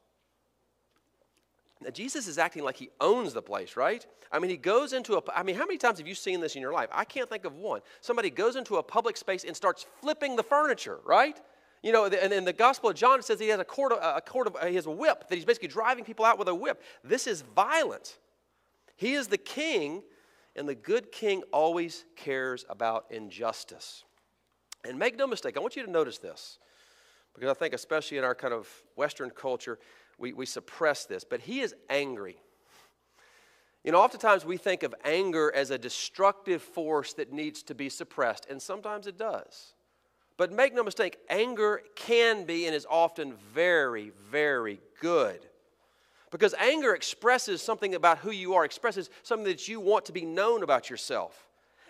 Now, 1.83 1.91
Jesus 1.91 2.27
is 2.27 2.37
acting 2.37 2.63
like 2.63 2.77
he 2.77 2.91
owns 3.01 3.33
the 3.33 3.41
place, 3.41 3.75
right? 3.75 4.07
I 4.31 4.39
mean, 4.39 4.51
he 4.51 4.59
goes 4.59 4.93
into 4.93 5.17
a, 5.17 5.23
I 5.35 5.43
mean, 5.43 5.57
how 5.57 5.65
many 5.65 5.79
times 5.79 5.99
have 5.99 6.07
you 6.07 6.15
seen 6.15 6.41
this 6.41 6.55
in 6.55 6.61
your 6.61 6.73
life? 6.73 6.91
I 6.93 7.05
can't 7.05 7.29
think 7.29 7.47
of 7.47 7.57
one. 7.57 7.81
Somebody 8.03 8.29
goes 8.29 8.57
into 8.57 8.77
a 8.77 8.83
public 8.83 9.17
space 9.17 9.45
and 9.45 9.57
starts 9.57 9.87
flipping 10.03 10.37
the 10.37 10.43
furniture, 10.43 11.01
right? 11.07 11.41
You 11.83 11.93
know, 11.93 12.05
and 12.05 12.33
in 12.33 12.45
the 12.45 12.53
Gospel 12.53 12.91
of 12.91 12.97
John, 12.97 13.19
it 13.19 13.25
says 13.25 13.41
he 13.41 13.49
has 13.49 13.61
a 13.61 13.65
cord, 13.65 13.93
of, 13.93 13.99
a 14.03 14.21
cord 14.21 14.47
of, 14.47 14.57
uh, 14.57 14.67
he 14.67 14.75
has 14.75 14.85
a 14.85 14.91
whip, 14.91 15.27
that 15.29 15.35
he's 15.35 15.47
basically 15.47 15.69
driving 15.69 16.05
people 16.05 16.27
out 16.27 16.39
with 16.39 16.49
a 16.49 16.55
whip. 16.55 16.83
This 17.03 17.27
is 17.27 17.41
violent. 17.41 18.19
He 18.97 19.15
is 19.15 19.29
the 19.29 19.39
king, 19.39 20.03
and 20.55 20.69
the 20.69 20.75
good 20.75 21.11
king 21.11 21.43
always 21.51 22.05
cares 22.17 22.67
about 22.69 23.07
injustice. 23.09 24.05
And 24.85 24.99
make 24.99 25.17
no 25.17 25.27
mistake, 25.27 25.57
I 25.57 25.61
want 25.61 25.77
you 25.77 25.85
to 25.85 25.91
notice 25.91 26.19
this, 26.19 26.59
because 27.35 27.49
I 27.49 27.55
think, 27.55 27.73
especially 27.73 28.19
in 28.19 28.25
our 28.25 28.35
kind 28.35 28.53
of 28.53 28.69
Western 28.97 29.31
culture, 29.31 29.79
we, 30.21 30.33
we 30.33 30.47
suppress 30.47 31.07
this, 31.07 31.25
but 31.25 31.41
he 31.41 31.61
is 31.61 31.75
angry. 31.89 32.37
You 33.83 33.93
know, 33.93 34.01
oftentimes 34.01 34.45
we 34.45 34.59
think 34.59 34.83
of 34.83 34.95
anger 35.05 35.51
as 35.55 35.71
a 35.71 35.79
destructive 35.79 36.61
force 36.61 37.15
that 37.15 37.33
needs 37.33 37.63
to 37.65 37.75
be 37.75 37.89
suppressed, 37.89 38.47
and 38.51 38.61
sometimes 38.61 39.07
it 39.07 39.17
does. 39.17 39.73
But 40.37 40.53
make 40.53 40.75
no 40.75 40.85
mistake, 40.85 41.19
anger 41.29 41.83
can 41.97 42.45
be 42.45 42.67
and 42.67 42.75
is 42.75 42.87
often 42.89 43.35
very, 43.55 44.13
very 44.31 44.81
good. 45.01 45.41
Because 46.31 46.55
anger 46.59 46.95
expresses 46.95 47.61
something 47.61 47.95
about 47.95 48.19
who 48.19 48.31
you 48.31 48.55
are, 48.55 48.65
expresses 48.65 49.11
something 49.23 49.47
that 49.47 49.67
you 49.67 49.81
want 49.81 50.05
to 50.05 50.13
be 50.13 50.25
known 50.25 50.63
about 50.63 50.89
yourself. 50.89 51.49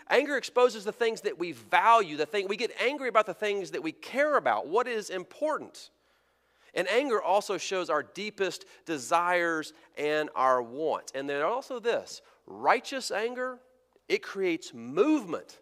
Anger 0.08 0.36
exposes 0.36 0.84
the 0.84 0.92
things 0.92 1.20
that 1.22 1.38
we 1.38 1.52
value, 1.52 2.16
the 2.16 2.26
thing 2.26 2.48
we 2.48 2.56
get 2.56 2.72
angry 2.80 3.08
about 3.08 3.26
the 3.26 3.34
things 3.34 3.72
that 3.72 3.82
we 3.82 3.92
care 3.92 4.36
about, 4.36 4.66
what 4.66 4.88
is 4.88 5.10
important. 5.10 5.90
And 6.74 6.88
anger 6.88 7.20
also 7.20 7.58
shows 7.58 7.90
our 7.90 8.02
deepest 8.02 8.64
desires 8.86 9.72
and 9.96 10.30
our 10.34 10.62
wants. 10.62 11.12
And 11.14 11.28
then 11.28 11.42
also 11.42 11.78
this 11.80 12.22
righteous 12.46 13.10
anger, 13.10 13.58
it 14.08 14.22
creates 14.22 14.74
movement 14.74 15.58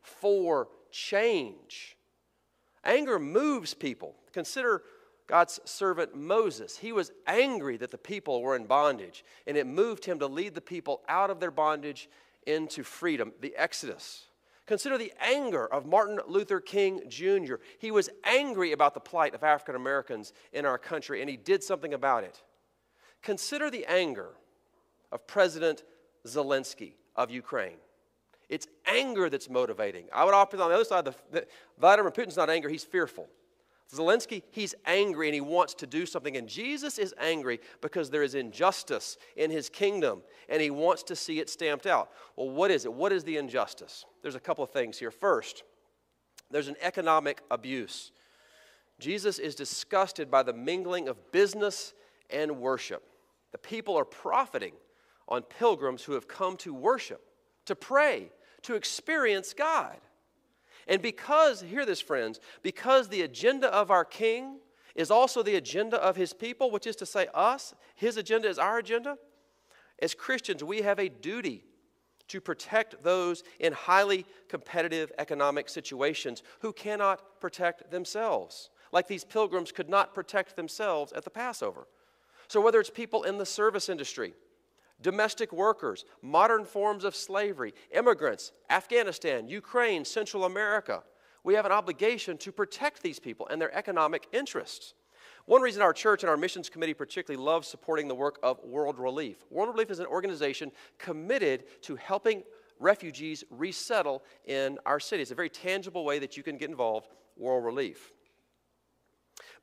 for 0.00 0.68
change. 0.90 1.96
Anger 2.84 3.18
moves 3.18 3.74
people. 3.74 4.14
Consider 4.32 4.82
God's 5.26 5.58
servant 5.64 6.14
Moses. 6.14 6.76
He 6.76 6.92
was 6.92 7.10
angry 7.26 7.76
that 7.78 7.90
the 7.90 7.98
people 7.98 8.42
were 8.42 8.54
in 8.54 8.66
bondage, 8.66 9.24
and 9.46 9.56
it 9.56 9.66
moved 9.66 10.04
him 10.04 10.20
to 10.20 10.26
lead 10.26 10.54
the 10.54 10.60
people 10.60 11.02
out 11.08 11.30
of 11.30 11.40
their 11.40 11.50
bondage 11.50 12.08
into 12.46 12.84
freedom, 12.84 13.32
the 13.40 13.54
Exodus. 13.56 14.25
Consider 14.66 14.98
the 14.98 15.12
anger 15.20 15.66
of 15.66 15.86
Martin 15.86 16.18
Luther 16.26 16.60
King 16.60 17.02
Jr. 17.08 17.56
He 17.78 17.92
was 17.92 18.10
angry 18.24 18.72
about 18.72 18.94
the 18.94 19.00
plight 19.00 19.34
of 19.34 19.44
African 19.44 19.76
Americans 19.76 20.32
in 20.52 20.66
our 20.66 20.76
country, 20.76 21.20
and 21.20 21.30
he 21.30 21.36
did 21.36 21.62
something 21.62 21.94
about 21.94 22.24
it. 22.24 22.42
Consider 23.22 23.70
the 23.70 23.86
anger 23.86 24.30
of 25.12 25.26
President 25.26 25.84
Zelensky 26.26 26.94
of 27.14 27.30
Ukraine. 27.30 27.76
It's 28.48 28.66
anger 28.86 29.28
that's 29.30 29.48
motivating. 29.48 30.06
I 30.12 30.24
would 30.24 30.34
offer 30.34 30.60
on 30.60 30.68
the 30.68 30.74
other 30.74 30.84
side, 30.84 31.04
the, 31.04 31.14
the, 31.30 31.46
Vladimir 31.78 32.10
Putin's 32.10 32.36
not 32.36 32.50
angry, 32.50 32.72
he's 32.72 32.84
fearful. 32.84 33.28
Zelensky, 33.94 34.42
he's 34.50 34.74
angry 34.84 35.28
and 35.28 35.34
he 35.34 35.40
wants 35.40 35.74
to 35.74 35.86
do 35.86 36.06
something. 36.06 36.36
And 36.36 36.48
Jesus 36.48 36.98
is 36.98 37.14
angry 37.18 37.60
because 37.80 38.10
there 38.10 38.24
is 38.24 38.34
injustice 38.34 39.16
in 39.36 39.50
his 39.50 39.68
kingdom 39.68 40.22
and 40.48 40.60
he 40.60 40.70
wants 40.70 41.04
to 41.04 41.16
see 41.16 41.38
it 41.38 41.48
stamped 41.48 41.86
out. 41.86 42.10
Well, 42.34 42.50
what 42.50 42.70
is 42.70 42.84
it? 42.84 42.92
What 42.92 43.12
is 43.12 43.22
the 43.22 43.36
injustice? 43.36 44.04
There's 44.22 44.34
a 44.34 44.40
couple 44.40 44.64
of 44.64 44.70
things 44.70 44.98
here. 44.98 45.12
First, 45.12 45.62
there's 46.50 46.68
an 46.68 46.76
economic 46.80 47.42
abuse. 47.50 48.10
Jesus 48.98 49.38
is 49.38 49.54
disgusted 49.54 50.30
by 50.30 50.42
the 50.42 50.52
mingling 50.52 51.08
of 51.08 51.30
business 51.30 51.94
and 52.30 52.58
worship. 52.58 53.04
The 53.52 53.58
people 53.58 53.96
are 53.96 54.04
profiting 54.04 54.72
on 55.28 55.42
pilgrims 55.42 56.02
who 56.02 56.12
have 56.12 56.28
come 56.28 56.56
to 56.58 56.74
worship, 56.74 57.20
to 57.66 57.76
pray, 57.76 58.30
to 58.62 58.74
experience 58.74 59.54
God. 59.54 59.96
And 60.86 61.02
because, 61.02 61.60
hear 61.62 61.84
this, 61.84 62.00
friends, 62.00 62.40
because 62.62 63.08
the 63.08 63.22
agenda 63.22 63.72
of 63.72 63.90
our 63.90 64.04
King 64.04 64.58
is 64.94 65.10
also 65.10 65.42
the 65.42 65.56
agenda 65.56 65.96
of 65.96 66.16
his 66.16 66.32
people, 66.32 66.70
which 66.70 66.86
is 66.86 66.96
to 66.96 67.06
say, 67.06 67.26
us, 67.34 67.74
his 67.94 68.16
agenda 68.16 68.48
is 68.48 68.58
our 68.58 68.78
agenda, 68.78 69.18
as 70.00 70.14
Christians, 70.14 70.62
we 70.62 70.82
have 70.82 70.98
a 70.98 71.08
duty 71.08 71.64
to 72.28 72.40
protect 72.40 73.02
those 73.02 73.42
in 73.60 73.72
highly 73.72 74.26
competitive 74.48 75.12
economic 75.18 75.68
situations 75.68 76.42
who 76.60 76.72
cannot 76.72 77.40
protect 77.40 77.90
themselves, 77.90 78.70
like 78.92 79.06
these 79.06 79.24
pilgrims 79.24 79.72
could 79.72 79.88
not 79.88 80.14
protect 80.14 80.56
themselves 80.56 81.12
at 81.12 81.24
the 81.24 81.30
Passover. 81.30 81.86
So, 82.48 82.60
whether 82.60 82.80
it's 82.80 82.90
people 82.90 83.22
in 83.24 83.38
the 83.38 83.46
service 83.46 83.88
industry, 83.88 84.34
domestic 85.00 85.52
workers, 85.52 86.04
modern 86.22 86.64
forms 86.64 87.04
of 87.04 87.14
slavery, 87.14 87.74
immigrants, 87.94 88.52
Afghanistan, 88.70 89.48
Ukraine, 89.48 90.04
Central 90.04 90.44
America. 90.44 91.02
We 91.44 91.54
have 91.54 91.66
an 91.66 91.72
obligation 91.72 92.38
to 92.38 92.52
protect 92.52 93.02
these 93.02 93.18
people 93.18 93.46
and 93.48 93.60
their 93.60 93.74
economic 93.76 94.26
interests. 94.32 94.94
One 95.44 95.62
reason 95.62 95.80
our 95.80 95.92
church 95.92 96.22
and 96.24 96.30
our 96.30 96.36
missions 96.36 96.68
committee 96.68 96.94
particularly 96.94 97.42
love 97.42 97.64
supporting 97.64 98.08
the 98.08 98.14
work 98.14 98.38
of 98.42 98.58
World 98.64 98.98
Relief. 98.98 99.44
World 99.50 99.68
Relief 99.68 99.90
is 99.90 100.00
an 100.00 100.06
organization 100.06 100.72
committed 100.98 101.64
to 101.82 101.94
helping 101.96 102.42
refugees 102.80 103.44
resettle 103.50 104.24
in 104.44 104.78
our 104.84 104.98
city. 104.98 105.22
It's 105.22 105.30
a 105.30 105.36
very 105.36 105.48
tangible 105.48 106.04
way 106.04 106.18
that 106.18 106.36
you 106.36 106.42
can 106.42 106.56
get 106.56 106.68
involved, 106.68 107.08
World 107.36 107.64
Relief. 107.64 108.12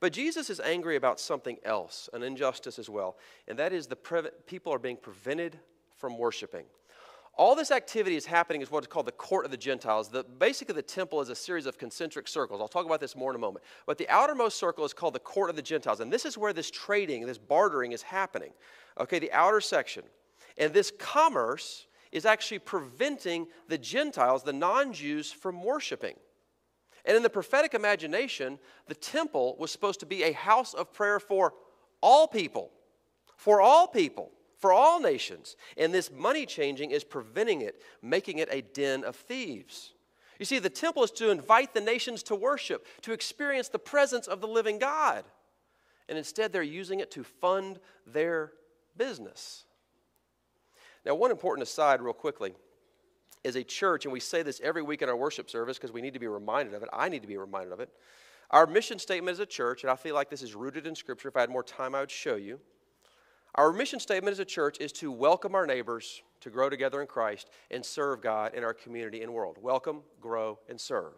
But 0.00 0.12
Jesus 0.12 0.50
is 0.50 0.60
angry 0.60 0.96
about 0.96 1.20
something 1.20 1.58
else, 1.64 2.08
an 2.12 2.22
injustice 2.22 2.78
as 2.78 2.88
well, 2.88 3.16
and 3.48 3.58
that 3.58 3.72
is 3.72 3.86
the 3.86 3.96
pre- 3.96 4.30
people 4.46 4.72
are 4.72 4.78
being 4.78 4.96
prevented 4.96 5.58
from 5.96 6.18
worshiping. 6.18 6.64
All 7.36 7.56
this 7.56 7.72
activity 7.72 8.14
is 8.14 8.26
happening 8.26 8.62
is 8.62 8.70
what 8.70 8.84
is 8.84 8.86
called 8.86 9.06
the 9.06 9.12
court 9.12 9.44
of 9.44 9.50
the 9.50 9.56
Gentiles. 9.56 10.08
The, 10.08 10.22
basically, 10.22 10.74
the 10.74 10.82
temple 10.82 11.20
is 11.20 11.28
a 11.30 11.34
series 11.34 11.66
of 11.66 11.78
concentric 11.78 12.28
circles. 12.28 12.60
I'll 12.60 12.68
talk 12.68 12.86
about 12.86 13.00
this 13.00 13.16
more 13.16 13.30
in 13.30 13.36
a 13.36 13.40
moment. 13.40 13.64
But 13.86 13.98
the 13.98 14.08
outermost 14.08 14.56
circle 14.56 14.84
is 14.84 14.92
called 14.92 15.14
the 15.14 15.20
court 15.20 15.50
of 15.50 15.56
the 15.56 15.62
Gentiles. 15.62 15.98
And 15.98 16.12
this 16.12 16.24
is 16.24 16.38
where 16.38 16.52
this 16.52 16.70
trading, 16.70 17.26
this 17.26 17.38
bartering 17.38 17.90
is 17.90 18.02
happening. 18.02 18.52
Okay, 19.00 19.18
the 19.18 19.32
outer 19.32 19.60
section. 19.60 20.04
And 20.56 20.72
this 20.72 20.92
commerce 20.96 21.88
is 22.12 22.24
actually 22.24 22.60
preventing 22.60 23.48
the 23.66 23.78
Gentiles, 23.78 24.44
the 24.44 24.52
non 24.52 24.92
Jews, 24.92 25.32
from 25.32 25.64
worshiping. 25.64 26.14
And 27.04 27.16
in 27.16 27.22
the 27.22 27.30
prophetic 27.30 27.74
imagination, 27.74 28.58
the 28.86 28.94
temple 28.94 29.56
was 29.58 29.70
supposed 29.70 30.00
to 30.00 30.06
be 30.06 30.22
a 30.22 30.32
house 30.32 30.72
of 30.74 30.92
prayer 30.92 31.20
for 31.20 31.54
all 32.00 32.26
people, 32.26 32.70
for 33.36 33.60
all 33.60 33.86
people, 33.86 34.30
for 34.58 34.72
all 34.72 35.00
nations. 35.00 35.56
And 35.76 35.92
this 35.92 36.10
money 36.10 36.46
changing 36.46 36.90
is 36.90 37.04
preventing 37.04 37.60
it, 37.60 37.82
making 38.00 38.38
it 38.38 38.48
a 38.50 38.62
den 38.62 39.04
of 39.04 39.16
thieves. 39.16 39.92
You 40.38 40.46
see, 40.46 40.58
the 40.58 40.70
temple 40.70 41.04
is 41.04 41.10
to 41.12 41.30
invite 41.30 41.74
the 41.74 41.80
nations 41.80 42.22
to 42.24 42.34
worship, 42.34 42.86
to 43.02 43.12
experience 43.12 43.68
the 43.68 43.78
presence 43.78 44.26
of 44.26 44.40
the 44.40 44.48
living 44.48 44.78
God. 44.78 45.24
And 46.08 46.18
instead, 46.18 46.52
they're 46.52 46.62
using 46.62 47.00
it 47.00 47.10
to 47.12 47.24
fund 47.24 47.78
their 48.06 48.52
business. 48.96 49.64
Now, 51.04 51.14
one 51.14 51.30
important 51.30 51.68
aside, 51.68 52.00
real 52.00 52.14
quickly 52.14 52.54
as 53.44 53.56
a 53.56 53.64
church, 53.64 54.04
and 54.04 54.12
we 54.12 54.20
say 54.20 54.42
this 54.42 54.60
every 54.62 54.82
week 54.82 55.02
in 55.02 55.08
our 55.08 55.16
worship 55.16 55.50
service 55.50 55.76
because 55.76 55.92
we 55.92 56.00
need 56.00 56.14
to 56.14 56.20
be 56.20 56.26
reminded 56.26 56.74
of 56.74 56.82
it. 56.82 56.88
I 56.92 57.08
need 57.08 57.22
to 57.22 57.28
be 57.28 57.36
reminded 57.36 57.72
of 57.72 57.80
it. 57.80 57.90
Our 58.50 58.66
mission 58.66 58.98
statement 58.98 59.34
as 59.34 59.40
a 59.40 59.46
church, 59.46 59.82
and 59.82 59.90
I 59.90 59.96
feel 59.96 60.14
like 60.14 60.30
this 60.30 60.42
is 60.42 60.54
rooted 60.54 60.86
in 60.86 60.94
Scripture. 60.94 61.28
If 61.28 61.36
I 61.36 61.40
had 61.40 61.50
more 61.50 61.62
time, 61.62 61.94
I 61.94 62.00
would 62.00 62.10
show 62.10 62.36
you. 62.36 62.60
Our 63.56 63.72
mission 63.72 64.00
statement 64.00 64.32
as 64.32 64.40
a 64.40 64.44
church 64.44 64.78
is 64.80 64.92
to 64.92 65.12
welcome 65.12 65.54
our 65.54 65.66
neighbors 65.66 66.22
to 66.40 66.50
grow 66.50 66.68
together 66.68 67.00
in 67.00 67.06
Christ 67.06 67.50
and 67.70 67.84
serve 67.84 68.20
God 68.20 68.54
in 68.54 68.64
our 68.64 68.74
community 68.74 69.22
and 69.22 69.32
world. 69.32 69.58
Welcome, 69.60 70.02
grow, 70.20 70.58
and 70.68 70.80
serve. 70.80 71.14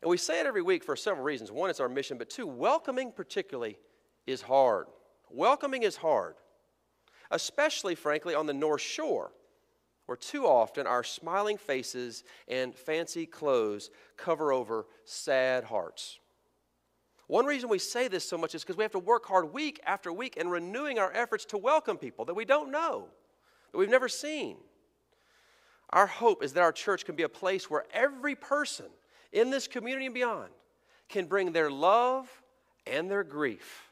And 0.00 0.08
we 0.08 0.16
say 0.16 0.40
it 0.40 0.46
every 0.46 0.62
week 0.62 0.82
for 0.82 0.96
several 0.96 1.24
reasons. 1.24 1.50
One, 1.50 1.68
it's 1.68 1.80
our 1.80 1.88
mission, 1.88 2.18
but 2.18 2.30
two, 2.30 2.46
welcoming 2.46 3.12
particularly 3.12 3.78
is 4.26 4.42
hard. 4.42 4.86
Welcoming 5.28 5.82
is 5.82 5.96
hard, 5.96 6.36
especially, 7.30 7.94
frankly, 7.94 8.34
on 8.34 8.46
the 8.46 8.54
North 8.54 8.80
Shore, 8.80 9.32
where 10.10 10.16
too 10.16 10.44
often 10.44 10.88
our 10.88 11.04
smiling 11.04 11.56
faces 11.56 12.24
and 12.48 12.74
fancy 12.74 13.26
clothes 13.26 13.90
cover 14.16 14.52
over 14.52 14.86
sad 15.04 15.62
hearts. 15.62 16.18
One 17.28 17.46
reason 17.46 17.68
we 17.68 17.78
say 17.78 18.08
this 18.08 18.28
so 18.28 18.36
much 18.36 18.56
is 18.56 18.64
because 18.64 18.76
we 18.76 18.82
have 18.82 18.90
to 18.90 18.98
work 18.98 19.24
hard 19.24 19.52
week 19.52 19.78
after 19.86 20.12
week 20.12 20.36
in 20.36 20.48
renewing 20.48 20.98
our 20.98 21.12
efforts 21.12 21.44
to 21.44 21.58
welcome 21.58 21.96
people 21.96 22.24
that 22.24 22.34
we 22.34 22.44
don't 22.44 22.72
know, 22.72 23.04
that 23.70 23.78
we've 23.78 23.88
never 23.88 24.08
seen. 24.08 24.56
Our 25.90 26.08
hope 26.08 26.42
is 26.42 26.54
that 26.54 26.64
our 26.64 26.72
church 26.72 27.04
can 27.04 27.14
be 27.14 27.22
a 27.22 27.28
place 27.28 27.70
where 27.70 27.84
every 27.92 28.34
person 28.34 28.86
in 29.30 29.50
this 29.50 29.68
community 29.68 30.06
and 30.06 30.14
beyond 30.14 30.50
can 31.08 31.26
bring 31.26 31.52
their 31.52 31.70
love 31.70 32.28
and 32.84 33.08
their 33.08 33.22
grief 33.22 33.89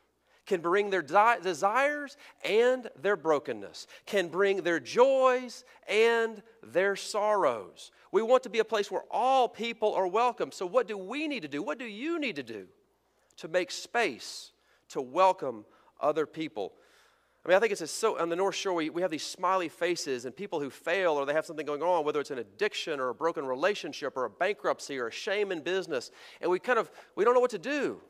can 0.48 0.60
bring 0.60 0.90
their 0.90 1.02
desires 1.02 2.16
and 2.44 2.90
their 3.00 3.16
brokenness, 3.16 3.86
can 4.06 4.28
bring 4.28 4.62
their 4.62 4.80
joys 4.80 5.64
and 5.86 6.42
their 6.62 6.96
sorrows. 6.96 7.92
We 8.10 8.22
want 8.22 8.42
to 8.44 8.50
be 8.50 8.58
a 8.58 8.64
place 8.64 8.90
where 8.90 9.04
all 9.10 9.48
people 9.48 9.94
are 9.94 10.08
welcome. 10.08 10.50
So, 10.50 10.66
what 10.66 10.88
do 10.88 10.98
we 10.98 11.28
need 11.28 11.42
to 11.42 11.48
do? 11.48 11.62
What 11.62 11.78
do 11.78 11.84
you 11.84 12.18
need 12.18 12.36
to 12.36 12.42
do 12.42 12.66
to 13.36 13.46
make 13.46 13.70
space 13.70 14.50
to 14.88 15.00
welcome 15.00 15.64
other 16.00 16.26
people? 16.26 16.72
I 17.44 17.48
mean, 17.50 17.56
I 17.56 17.60
think 17.60 17.72
it's 17.72 17.90
so 17.90 18.18
on 18.18 18.28
the 18.28 18.36
North 18.36 18.56
Shore, 18.56 18.74
we, 18.74 18.90
we 18.90 19.02
have 19.02 19.10
these 19.10 19.24
smiley 19.24 19.68
faces 19.68 20.24
and 20.24 20.34
people 20.34 20.60
who 20.60 20.70
fail 20.70 21.12
or 21.12 21.24
they 21.24 21.32
have 21.34 21.46
something 21.46 21.64
going 21.64 21.82
on, 21.82 22.04
whether 22.04 22.20
it's 22.20 22.30
an 22.30 22.38
addiction 22.38 22.98
or 22.98 23.10
a 23.10 23.14
broken 23.14 23.46
relationship 23.46 24.16
or 24.16 24.24
a 24.24 24.30
bankruptcy 24.30 24.98
or 24.98 25.08
a 25.08 25.12
shame 25.12 25.52
in 25.52 25.60
business, 25.60 26.10
and 26.40 26.50
we 26.50 26.58
kind 26.58 26.78
of 26.78 26.90
we 27.14 27.24
don't 27.24 27.34
know 27.34 27.40
what 27.40 27.50
to 27.50 27.58
do. 27.58 28.00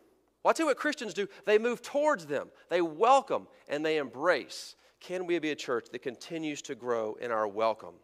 Well, 0.43 0.51
I 0.51 0.53
tell 0.55 0.65
you 0.65 0.69
what 0.69 0.77
Christians 0.77 1.15
do 1.15 1.29
they 1.45 1.59
move 1.59 1.83
towards 1.83 2.27
them, 2.27 2.49
they 2.69 2.81
welcome, 2.81 3.49
and 3.69 3.85
they 3.85 3.99
embrace. 3.99 4.77
Can 5.01 5.27
we 5.27 5.39
be 5.39 5.51
a 5.51 5.57
church 5.57 5.87
that 5.93 6.03
continues 6.03 6.63
to 6.63 6.75
grow 6.75 7.15
in 7.21 7.31
our 7.31 7.47
welcome? 7.47 7.95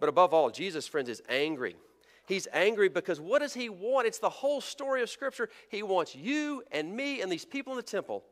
But 0.00 0.08
above 0.08 0.34
all, 0.34 0.50
Jesus, 0.50 0.88
friends, 0.88 1.08
is 1.08 1.22
angry. 1.28 1.76
He's 2.26 2.48
angry 2.52 2.88
because 2.88 3.20
what 3.20 3.40
does 3.40 3.54
he 3.54 3.68
want? 3.68 4.06
It's 4.06 4.18
the 4.18 4.30
whole 4.30 4.60
story 4.60 5.02
of 5.02 5.10
Scripture. 5.10 5.48
He 5.68 5.82
wants 5.82 6.14
you 6.14 6.62
and 6.72 6.94
me 6.94 7.20
and 7.20 7.30
these 7.30 7.44
people 7.44 7.72
in 7.72 7.76
the 7.76 7.82
temple 7.82 8.24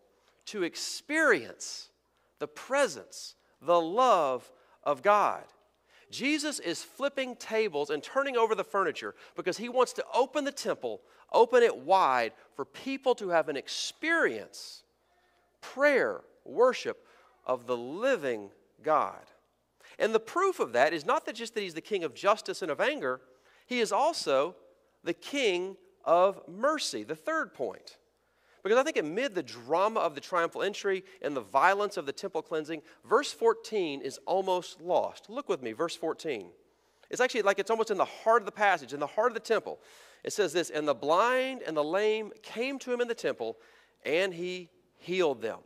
to 0.47 0.63
experience 0.63 1.91
the 2.39 2.49
presence, 2.49 3.35
the 3.61 3.81
love 3.81 4.51
of 4.83 5.03
God. 5.03 5.45
Jesus 6.11 6.59
is 6.59 6.83
flipping 6.83 7.37
tables 7.37 7.91
and 7.91 8.03
turning 8.03 8.37
over 8.37 8.55
the 8.55 8.65
furniture 8.65 9.15
because 9.37 9.59
he 9.59 9.69
wants 9.69 9.93
to 9.95 10.05
open 10.15 10.45
the 10.45 10.53
temple 10.53 11.03
open 11.33 11.63
it 11.63 11.77
wide 11.77 12.33
for 12.55 12.65
people 12.65 13.15
to 13.17 13.29
have 13.31 13.49
an 13.49 13.57
experience, 13.57 14.83
prayer, 15.61 16.23
worship 16.45 17.07
of 17.47 17.67
the 17.67 17.77
living 17.77 18.51
God. 18.83 19.21
And 19.99 20.15
the 20.15 20.21
proof 20.21 20.61
of 20.61 20.73
that 20.73 20.93
is 20.93 21.05
not 21.05 21.27
that 21.27 21.35
just 21.35 21.55
that 21.55 21.63
he's 21.63 21.75
the 21.75 21.81
king 21.81 22.05
of 22.05 22.15
justice 22.15 22.63
and 22.63 22.71
of 22.71 22.81
anger, 22.81 23.21
he 23.67 23.81
is 23.81 23.93
also 23.93 24.55
the 25.05 25.15
king 25.15 25.77
of 26.05 26.41
mercy, 26.49 27.05
the 27.05 27.17
third 27.17 27.53
point. 27.53 27.99
Because 28.63 28.79
I 28.79 28.83
think 28.83 28.97
amid 28.97 29.35
the 29.35 29.43
drama 29.43 30.01
of 30.01 30.15
the 30.15 30.21
triumphal 30.21 30.63
entry 30.63 31.05
and 31.23 31.37
the 31.37 31.41
violence 31.41 31.97
of 31.97 32.07
the 32.07 32.13
temple 32.13 32.43
cleansing, 32.43 32.83
verse 33.09 33.33
14 33.33 34.01
is 34.01 34.19
almost 34.27 34.81
lost. 34.81 35.31
Look 35.31 35.49
with 35.49 35.63
me, 35.63 35.73
verse 35.73 35.97
14. 35.97 36.49
It's 37.11 37.21
actually 37.21 37.43
like 37.43 37.59
it's 37.59 37.71
almost 37.71 37.91
in 37.91 37.97
the 37.97 38.05
heart 38.05 38.43
of 38.43 38.47
the 38.47 38.53
passage, 38.53 38.93
in 38.93 39.01
the 39.01 39.07
heart 39.07 39.29
of 39.29 39.35
the 39.35 39.41
temple. 39.41 39.79
It 40.25 40.33
says 40.33 40.53
this 40.53 40.71
And 40.71 40.87
the 40.87 40.95
blind 40.95 41.63
and 41.63 41.77
the 41.77 41.85
lame 41.85 42.33
came 42.43 42.79
to 42.81 42.93
him 42.93 43.01
in 43.01 43.09
the 43.09 43.15
temple, 43.15 43.57
and 44.05 44.33
he 44.33 44.71
healed 44.99 45.41
them. 45.41 45.59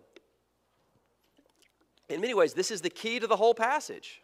In 2.08 2.20
many 2.20 2.34
ways, 2.34 2.52
this 2.52 2.70
is 2.70 2.80
the 2.80 2.90
key 2.90 3.18
to 3.20 3.26
the 3.26 3.36
whole 3.36 3.54
passage. 3.54 4.22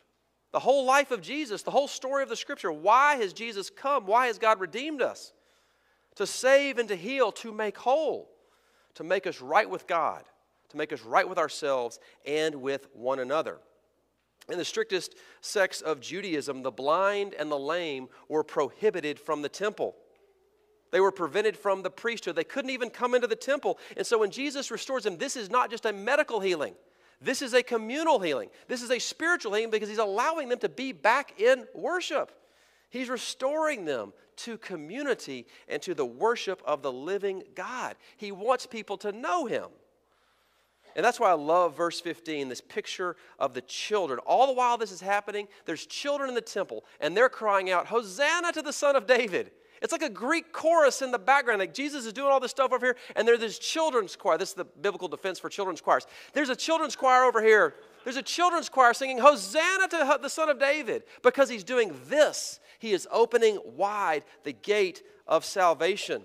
The 0.53 0.59
whole 0.59 0.85
life 0.85 1.11
of 1.11 1.21
Jesus, 1.21 1.63
the 1.63 1.71
whole 1.71 1.89
story 1.89 2.23
of 2.23 2.29
the 2.29 2.37
scripture. 2.37 2.73
Why 2.73 3.17
has 3.17 3.33
Jesus 3.33 3.71
come? 3.71 4.07
Why 4.07 4.27
has 4.27 4.39
God 4.39 4.61
redeemed 4.61 5.03
us? 5.03 5.33
To 6.17 6.27
save 6.27 6.79
and 6.79 6.89
to 6.89 6.97
heal, 6.97 7.33
to 7.33 7.53
make 7.53 7.77
whole, 7.77 8.31
to 8.95 9.05
make 9.05 9.27
us 9.27 9.41
right 9.41 9.69
with 9.69 9.87
God, 9.87 10.25
to 10.71 10.77
make 10.77 10.93
us 10.93 11.03
right 11.03 11.29
with 11.29 11.39
ourselves 11.39 12.01
and 12.27 12.57
with 12.57 12.89
one 12.95 13.19
another. 13.19 13.59
In 14.49 14.57
the 14.57 14.65
strictest 14.65 15.15
sects 15.43 15.83
of 15.83 16.01
Judaism, 16.01 16.63
the 16.63 16.71
blind 16.71 17.35
and 17.35 17.51
the 17.51 17.59
lame 17.59 18.09
were 18.29 18.43
prohibited 18.43 19.21
from 19.21 19.43
the 19.43 19.49
temple. 19.49 19.95
They 20.91 21.01
were 21.01 21.13
prevented 21.13 21.57
from 21.57 21.83
the 21.83 21.91
priesthood. 21.91 22.37
They 22.37 22.45
couldn't 22.45 22.71
even 22.71 22.91
come 22.91 23.15
into 23.15 23.27
the 23.27 23.37
temple. 23.37 23.79
And 23.97 24.07
so 24.07 24.19
when 24.19 24.31
Jesus 24.31 24.71
restores 24.71 25.05
them, 25.05 25.19
this 25.19 25.37
is 25.37 25.51
not 25.51 25.71
just 25.71 25.85
a 25.85 25.93
medical 25.93 26.41
healing. 26.41 26.75
This 27.21 27.43
is 27.43 27.53
a 27.53 27.63
communal 27.63 28.21
healing. 28.21 28.49
This 28.69 28.83
is 28.83 28.91
a 28.91 28.99
spiritual 28.99 29.55
healing 29.55 29.71
because 29.71 29.89
he's 29.89 29.99
allowing 29.99 30.49
them 30.49 30.61
to 30.61 30.69
be 30.69 30.93
back 30.93 31.41
in 31.41 31.67
worship. 31.75 32.33
He's 32.91 33.09
restoring 33.09 33.85
them 33.85 34.13
to 34.37 34.57
community 34.57 35.47
and 35.69 35.83
to 35.83 35.95
the 35.95 36.07
worship 36.07 36.63
of 36.65 36.83
the 36.83 36.93
living 36.93 37.43
God. 37.55 37.97
He 38.17 38.33
wants 38.33 38.67
people 38.67 38.97
to 38.99 39.13
know 39.13 39.47
him. 39.47 39.67
And 40.97 41.05
that's 41.05 41.21
why 41.21 41.31
I 41.31 41.35
love 41.35 41.77
verse 41.77 42.01
15, 42.01 42.49
this 42.49 42.61
picture 42.61 43.17
of 43.39 43.53
the 43.55 43.61
children. 43.63 44.19
All 44.21 44.47
the 44.47 44.53
while 44.53 44.79
this 44.79 44.91
is 44.91 45.01
happening, 45.01 45.47
there's 45.65 45.87
children 45.87 46.29
in 46.29 46.35
the 46.35 46.41
temple, 46.41 46.85
and 46.99 47.17
they're 47.17 47.29
crying 47.29 47.71
out, 47.71 47.87
Hosanna 47.87 48.53
to 48.53 48.63
the 48.63 48.73
Son 48.73 48.97
of 48.97 49.07
David. 49.07 49.53
It's 49.83 49.93
like 49.93 50.03
a 50.03 50.11
Greek 50.11 50.53
chorus 50.53 51.03
in 51.03 51.11
the 51.11 51.19
background. 51.19 51.61
Like 51.61 51.75
Jesus 51.75 52.07
is 52.07 52.13
doing 52.13 52.31
all 52.31 52.41
this 52.41 52.51
stuff 52.51 52.73
over 52.73 52.87
here, 52.87 52.97
and 53.17 53.27
there's 53.27 53.41
this 53.41 53.59
children's 53.59 54.17
choir. 54.17 54.39
This 54.39 54.51
is 54.51 54.55
the 54.55 54.65
biblical 54.65 55.09
defense 55.09 55.39
for 55.39 55.49
children's 55.49 55.81
choirs. 55.81 56.07
There's 56.33 56.49
a 56.49 56.57
children's 56.57 56.97
choir 56.97 57.25
over 57.25 57.43
here. 57.43 57.75
There's 58.05 58.17
a 58.17 58.23
children's 58.23 58.69
choir 58.69 58.95
singing 58.95 59.19
Hosanna 59.19 59.89
to 59.89 60.19
the 60.23 60.31
Son 60.31 60.49
of 60.49 60.59
David 60.59 61.03
because 61.23 61.49
he's 61.49 61.65
doing 61.65 61.95
this. 62.09 62.61
He 62.79 62.93
is 62.93 63.09
opening 63.11 63.59
wide 63.65 64.25
the 64.45 64.53
gate 64.53 65.03
of 65.27 65.45
salvation. 65.45 66.23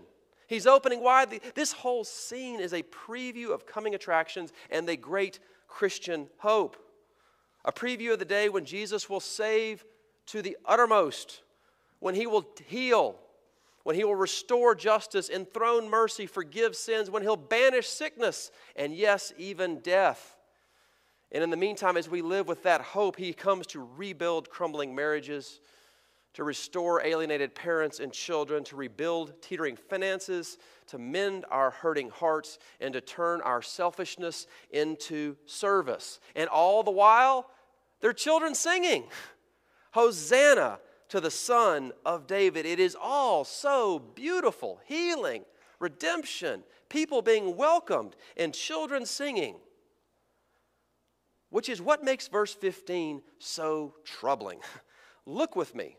He's 0.47 0.67
opening 0.67 1.01
wide. 1.01 1.31
The, 1.31 1.41
this 1.55 1.71
whole 1.73 2.03
scene 2.03 2.59
is 2.59 2.73
a 2.73 2.83
preview 2.83 3.53
of 3.53 3.65
coming 3.65 3.95
attractions 3.95 4.53
and 4.69 4.87
the 4.87 4.95
great 4.95 5.39
Christian 5.67 6.27
hope. 6.37 6.77
A 7.65 7.71
preview 7.71 8.13
of 8.13 8.19
the 8.19 8.25
day 8.25 8.49
when 8.49 8.65
Jesus 8.65 9.09
will 9.09 9.19
save 9.19 9.83
to 10.27 10.41
the 10.41 10.57
uttermost, 10.65 11.41
when 11.99 12.15
he 12.15 12.27
will 12.27 12.45
heal, 12.67 13.15
when 13.83 13.95
he 13.95 14.03
will 14.03 14.15
restore 14.15 14.75
justice, 14.75 15.29
enthrone 15.29 15.89
mercy, 15.89 16.25
forgive 16.25 16.75
sins, 16.75 17.09
when 17.09 17.21
he'll 17.21 17.35
banish 17.35 17.87
sickness, 17.87 18.51
and 18.75 18.95
yes, 18.95 19.33
even 19.37 19.79
death. 19.79 20.37
And 21.31 21.43
in 21.43 21.49
the 21.49 21.57
meantime, 21.57 21.97
as 21.97 22.09
we 22.09 22.21
live 22.21 22.47
with 22.47 22.63
that 22.63 22.81
hope, 22.81 23.17
he 23.17 23.33
comes 23.33 23.67
to 23.67 23.87
rebuild 23.97 24.49
crumbling 24.49 24.95
marriages, 24.95 25.59
to 26.33 26.43
restore 26.43 27.05
alienated 27.05 27.53
parents 27.53 27.99
and 27.99 28.11
children, 28.11 28.63
to 28.65 28.75
rebuild 28.75 29.33
teetering 29.41 29.75
finances, 29.75 30.57
to 30.87 30.97
mend 30.97 31.45
our 31.51 31.71
hurting 31.71 32.09
hearts, 32.09 32.59
and 32.79 32.93
to 32.93 33.01
turn 33.01 33.41
our 33.41 33.61
selfishness 33.61 34.47
into 34.71 35.35
service. 35.45 36.19
And 36.35 36.49
all 36.49 36.83
the 36.83 36.91
while, 36.91 37.49
their 37.99 38.13
children 38.13 38.55
singing, 38.55 39.05
Hosanna 39.91 40.79
to 41.13 41.21
the 41.21 41.29
Son 41.29 41.91
of 42.03 42.25
David. 42.25 42.65
It 42.65 42.79
is 42.79 42.97
all 42.99 43.43
so 43.43 43.99
beautiful 43.99 44.81
healing, 44.87 45.45
redemption, 45.79 46.63
people 46.89 47.21
being 47.21 47.55
welcomed, 47.55 48.15
and 48.35 48.51
children 48.51 49.05
singing. 49.05 49.57
Which 51.51 51.69
is 51.69 51.79
what 51.79 52.03
makes 52.03 52.27
verse 52.27 52.55
15 52.55 53.21
so 53.37 53.93
troubling. 54.03 54.57
Look 55.27 55.55
with 55.55 55.75
me. 55.75 55.97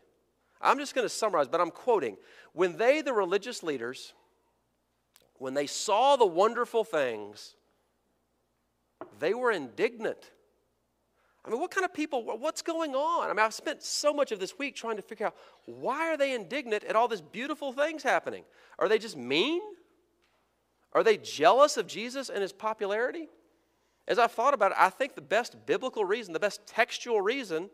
I'm 0.59 0.79
just 0.79 0.93
going 0.93 1.05
to 1.05 1.09
summarize, 1.09 1.47
but 1.47 1.61
I'm 1.61 1.71
quoting. 1.71 2.17
When 2.51 2.75
they, 2.75 3.01
the 3.01 3.13
religious 3.13 3.63
leaders, 3.63 4.11
when 5.35 5.53
they 5.53 5.65
saw 5.65 6.17
the 6.17 6.25
wonderful 6.25 6.83
things, 6.83 7.55
they 9.19 9.33
were 9.33 9.53
indignant. 9.53 10.31
I 11.45 11.51
mean, 11.51 11.59
what 11.59 11.69
kind 11.69 11.85
of 11.85 11.93
people, 11.93 12.23
what's 12.23 12.63
going 12.63 12.95
on? 12.95 13.29
I 13.29 13.33
mean, 13.33 13.39
I've 13.39 13.53
spent 13.53 13.83
so 13.83 14.11
much 14.11 14.31
of 14.31 14.39
this 14.39 14.57
week 14.57 14.75
trying 14.75 14.95
to 14.95 15.03
figure 15.03 15.27
out 15.27 15.35
why 15.65 16.11
are 16.11 16.17
they 16.17 16.33
indignant 16.33 16.83
at 16.85 16.95
all 16.95 17.07
these 17.07 17.21
beautiful 17.21 17.71
things 17.71 18.01
happening? 18.01 18.43
Are 18.79 18.89
they 18.89 18.97
just 18.97 19.15
mean? 19.15 19.61
Are 20.93 21.03
they 21.03 21.17
jealous 21.17 21.77
of 21.77 21.85
Jesus 21.85 22.29
and 22.29 22.41
his 22.41 22.51
popularity? 22.51 23.27
As 24.07 24.17
I've 24.17 24.31
thought 24.31 24.55
about 24.55 24.71
it, 24.71 24.77
I 24.79 24.89
think 24.89 25.13
the 25.13 25.21
best 25.21 25.65
biblical 25.67 26.03
reason, 26.03 26.33
the 26.33 26.39
best 26.39 26.65
textual 26.65 27.21
reason, 27.21 27.69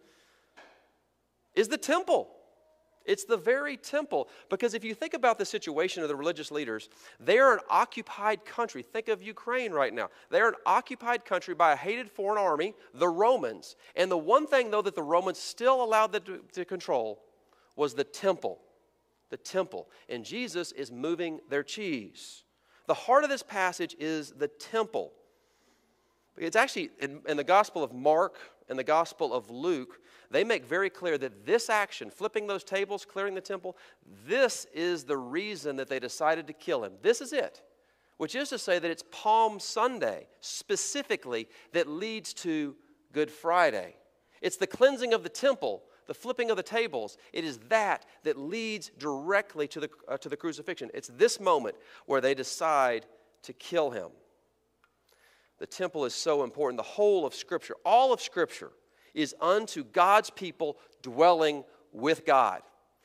is 1.56 1.70
the 1.70 1.78
temple. 1.78 2.30
It's 3.06 3.26
the 3.26 3.38
very 3.38 3.78
temple. 3.78 4.30
Because 4.50 4.74
if 4.74 4.84
you 4.84 4.94
think 4.94 5.14
about 5.14 5.38
the 5.38 5.46
situation 5.46 6.04
of 6.04 6.10
the 6.10 6.16
religious 6.16 6.52
leaders, 6.52 6.90
they 7.20 7.40
are 7.40 7.54
an 7.54 7.60
occupied 7.70 8.46
country. 8.46 8.82
Think 8.82 9.08
of 9.08 9.22
Ukraine 9.22 9.72
right 9.72 9.94
now. 9.94 10.10
They're 10.30 10.50
an 10.50 10.56
occupied 10.66 11.26
country 11.26 11.56
by 11.56 11.74
a 11.74 11.76
hated 11.76 12.10
foreign 12.10 12.38
army, 12.38 12.74
the 12.94 13.10
Romans. 13.10 13.76
And 13.96 14.12
the 14.12 14.18
one 14.18 14.48
thing, 14.48 14.72
though, 14.72 14.82
that 14.82 14.96
the 14.96 15.04
Romans 15.04 15.40
still 15.40 15.84
allowed 15.84 16.12
them 16.12 16.24
to, 16.24 16.40
to 16.54 16.66
control 16.66 17.22
was 17.76 17.94
the 17.94 18.04
temple. 18.04 18.60
the 19.30 19.38
temple. 19.38 19.88
And 20.10 20.26
Jesus 20.26 20.72
is 20.74 20.92
moving 20.92 21.40
their 21.50 21.64
cheese. 21.64 22.44
The 22.88 22.94
heart 22.94 23.24
of 23.24 23.30
this 23.30 23.44
passage 23.44 23.96
is 24.00 24.32
the 24.32 24.50
temple. 24.50 25.14
It's 26.38 26.56
actually 26.56 26.90
in, 27.00 27.22
in, 27.28 27.38
the 27.38 27.44
Gospel 27.44 27.84
of 27.84 27.94
Mark 27.94 28.38
and 28.72 28.80
the 28.80 28.84
Gospel 28.86 29.34
of 29.34 29.52
Luke, 29.52 30.00
they 30.32 30.46
make 30.46 30.66
very 30.66 30.90
clear 30.90 31.18
that 31.18 31.46
this 31.46 31.70
action, 31.70 32.10
flipping 32.10 32.48
those 32.48 32.64
tables, 32.64 33.06
clearing 33.06 33.36
the 33.36 33.42
temple, 33.42 33.76
this 34.26 34.66
is 34.74 35.04
the 35.04 35.18
reason 35.18 35.76
that 35.76 35.90
they 35.90 36.00
decided 36.00 36.48
to 36.48 36.54
kill 36.54 36.86
him. 36.86 36.94
This 37.02 37.20
is 37.20 37.34
it, 37.34 37.62
which 38.16 38.34
is 38.34 38.48
to 38.50 38.58
say 38.58 38.80
that 38.80 38.90
it's 38.90 39.04
Palm 39.12 39.60
Sunday 39.60 40.28
specifically 40.40 41.50
that 41.74 41.90
leads 41.90 42.34
to 42.36 42.76
Good 43.12 43.30
Friday. 43.30 43.98
It's 44.42 44.56
the 44.56 44.68
cleansing 44.68 45.14
of 45.14 45.24
the 45.24 45.30
temple, 45.30 45.84
the 46.08 46.14
flipping 46.14 46.50
of 46.50 46.56
the 46.56 46.64
tables. 46.64 47.18
It 47.34 47.44
is 47.44 47.58
that 47.68 48.06
that 48.24 48.38
leads 48.38 48.90
directly 48.98 49.68
to 49.68 49.82
the, 49.82 49.90
uh, 50.08 50.16
to 50.18 50.30
the 50.30 50.38
crucifixion. 50.38 50.90
It's 50.94 51.10
this 51.10 51.42
moment 51.42 51.76
where 52.06 52.22
they 52.22 52.34
decide 52.34 53.06
to 53.44 53.52
kill 53.52 53.92
him. 53.92 54.12
The 55.62 55.68
temple 55.68 56.06
is 56.06 56.16
so 56.16 56.44
important. 56.44 56.78
The 56.78 56.82
whole 56.82 57.24
of 57.24 57.36
Scripture, 57.36 57.76
all 57.86 58.12
of 58.12 58.20
Scripture, 58.20 58.72
is 59.14 59.36
unto 59.40 59.84
God's 59.84 60.32
people 60.32 60.76
dwelling 61.04 61.64
with 61.92 62.26
God. 62.26 62.64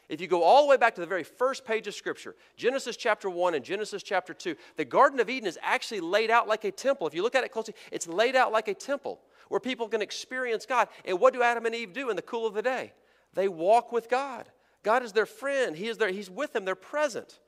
If 0.09 0.23
you 0.23 0.27
go 0.27 0.43
all 0.43 0.63
the 0.63 0.71
way 0.71 0.79
back 0.79 0.95
to 0.95 1.03
the 1.03 1.07
very 1.07 1.23
first 1.23 1.67
page 1.67 1.87
of 1.87 1.93
Scripture, 1.93 2.35
Genesis 2.57 2.97
chapter 2.97 3.29
1 3.29 3.57
and 3.57 3.63
Genesis 3.63 4.03
chapter 4.03 4.33
2, 4.33 4.57
the 4.79 4.87
Garden 4.87 5.21
of 5.21 5.29
Eden 5.29 5.47
is 5.47 5.59
actually 5.61 6.01
laid 6.01 6.31
out 6.31 6.49
like 6.49 6.65
a 6.65 6.71
temple. 6.71 7.07
If 7.07 7.13
you 7.13 7.23
look 7.23 7.35
at 7.35 7.45
it 7.45 7.53
closely, 7.53 7.75
it's 7.93 8.09
laid 8.09 8.35
out 8.35 8.53
like 8.53 8.69
a 8.69 8.75
temple 8.75 9.21
where 9.49 9.61
people 9.61 9.87
can 9.87 10.01
experience 10.01 10.65
God. 10.65 10.89
And 11.05 11.21
what 11.21 11.35
do 11.35 11.43
Adam 11.43 11.67
and 11.67 11.75
Eve 11.75 11.93
do 11.93 12.09
in 12.09 12.17
the 12.17 12.23
cool 12.23 12.47
of 12.47 12.55
the 12.55 12.63
day? 12.63 12.95
They 13.35 13.49
walk 13.49 13.93
with 13.93 14.09
God. 14.09 14.49
God 14.83 15.03
is 15.03 15.13
their 15.13 15.27
friend, 15.27 15.77
He 15.77 15.89
is 15.89 15.99
there, 15.99 16.09
He's 16.09 16.31
with 16.31 16.55
them, 16.55 16.65
they're 16.65 16.75
present. 16.75 17.39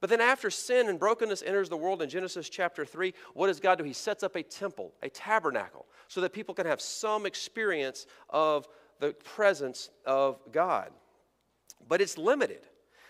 But 0.00 0.10
then, 0.10 0.20
after 0.20 0.50
sin 0.50 0.88
and 0.88 0.98
brokenness 0.98 1.42
enters 1.42 1.68
the 1.68 1.76
world 1.76 2.02
in 2.02 2.08
Genesis 2.08 2.48
chapter 2.48 2.84
3, 2.84 3.14
what 3.34 3.46
does 3.48 3.60
God 3.60 3.78
do? 3.78 3.84
He 3.84 3.92
sets 3.92 4.22
up 4.22 4.36
a 4.36 4.42
temple, 4.42 4.92
a 5.02 5.08
tabernacle, 5.08 5.86
so 6.08 6.20
that 6.20 6.32
people 6.32 6.54
can 6.54 6.66
have 6.66 6.80
some 6.80 7.26
experience 7.26 8.06
of 8.30 8.68
the 9.00 9.12
presence 9.12 9.90
of 10.04 10.38
God. 10.52 10.90
But 11.88 12.00
it's 12.00 12.18
limited. 12.18 12.60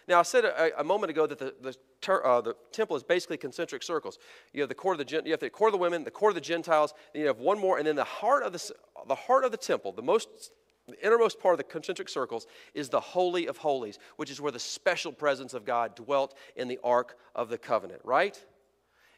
Now, 0.09 0.21
I 0.21 0.23
said 0.23 0.45
a, 0.45 0.81
a 0.81 0.85
moment 0.85 1.11
ago 1.11 1.27
that 1.27 1.39
the, 1.39 1.55
the, 1.61 1.75
ter, 2.01 2.25
uh, 2.25 2.41
the, 2.41 2.55
temple 2.71 2.97
is 2.97 3.03
basically 3.03 3.37
concentric 3.37 3.83
circles. 3.83 4.19
You 4.53 4.61
have 4.61 4.69
the 4.69 4.75
court 4.75 5.01
of 5.01 5.07
the 5.07 5.23
you 5.25 5.33
have 5.33 5.41
the 5.41 5.51
court 5.51 5.71
of 5.71 5.73
the 5.73 5.83
women, 5.83 6.05
the 6.05 6.11
court 6.11 6.31
of 6.31 6.35
the 6.37 6.41
Gentiles, 6.41 6.95
you 7.15 7.27
have 7.27 7.39
one 7.39 7.59
more, 7.59 7.79
and 7.79 7.87
then 7.87 7.97
the 7.97 8.05
heart 8.05 8.45
of 8.45 8.53
the, 8.53 8.73
the 9.09 9.15
heart 9.15 9.45
of 9.45 9.51
the 9.51 9.57
temple, 9.57 9.93
the 9.93 10.03
most 10.03 10.53
the 10.89 11.05
innermost 11.05 11.41
part 11.41 11.55
of 11.55 11.59
the 11.59 11.65
concentric 11.65 12.09
circles 12.09 12.47
is 12.73 12.89
the 12.89 13.01
Holy 13.01 13.47
of 13.47 13.57
Holies, 13.59 13.99
which 14.17 14.31
is 14.31 14.41
where 14.41 14.53
the 14.53 14.59
special 14.59 15.13
presence 15.13 15.53
of 15.53 15.65
God 15.65 15.97
dwelt 15.97 16.37
in 16.55 16.69
the 16.69 16.79
Ark 16.85 17.19
of 17.35 17.49
the 17.49 17.59
Covenant, 17.59 18.01
right? 18.05 18.43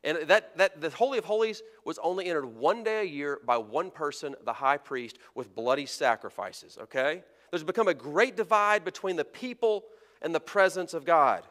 And 0.05 0.19
that, 0.29 0.57
that 0.57 0.81
the 0.81 0.91
Holy 0.91 1.19
of 1.19 1.25
Holies 1.25 1.63
was 1.85 1.99
only 1.99 2.27
entered 2.27 2.47
one 2.47 2.85
day 2.85 3.01
a 3.01 3.05
year 3.05 3.41
by 3.45 3.59
one 3.59 3.91
person, 3.91 4.35
the 4.45 4.53
high 4.53 4.79
priest, 4.79 5.19
with 5.35 5.55
bloody 5.55 5.87
sacrifices, 5.87 6.79
okay? 6.81 7.23
There's 7.51 7.65
become 7.65 7.89
a 7.89 7.95
great 7.95 8.37
divide 8.37 8.85
between 8.85 9.17
the 9.17 9.25
people 9.25 9.85
and 10.23 10.35
the 10.35 10.41
presence 10.41 10.95
of 10.95 11.05
God. 11.05 11.43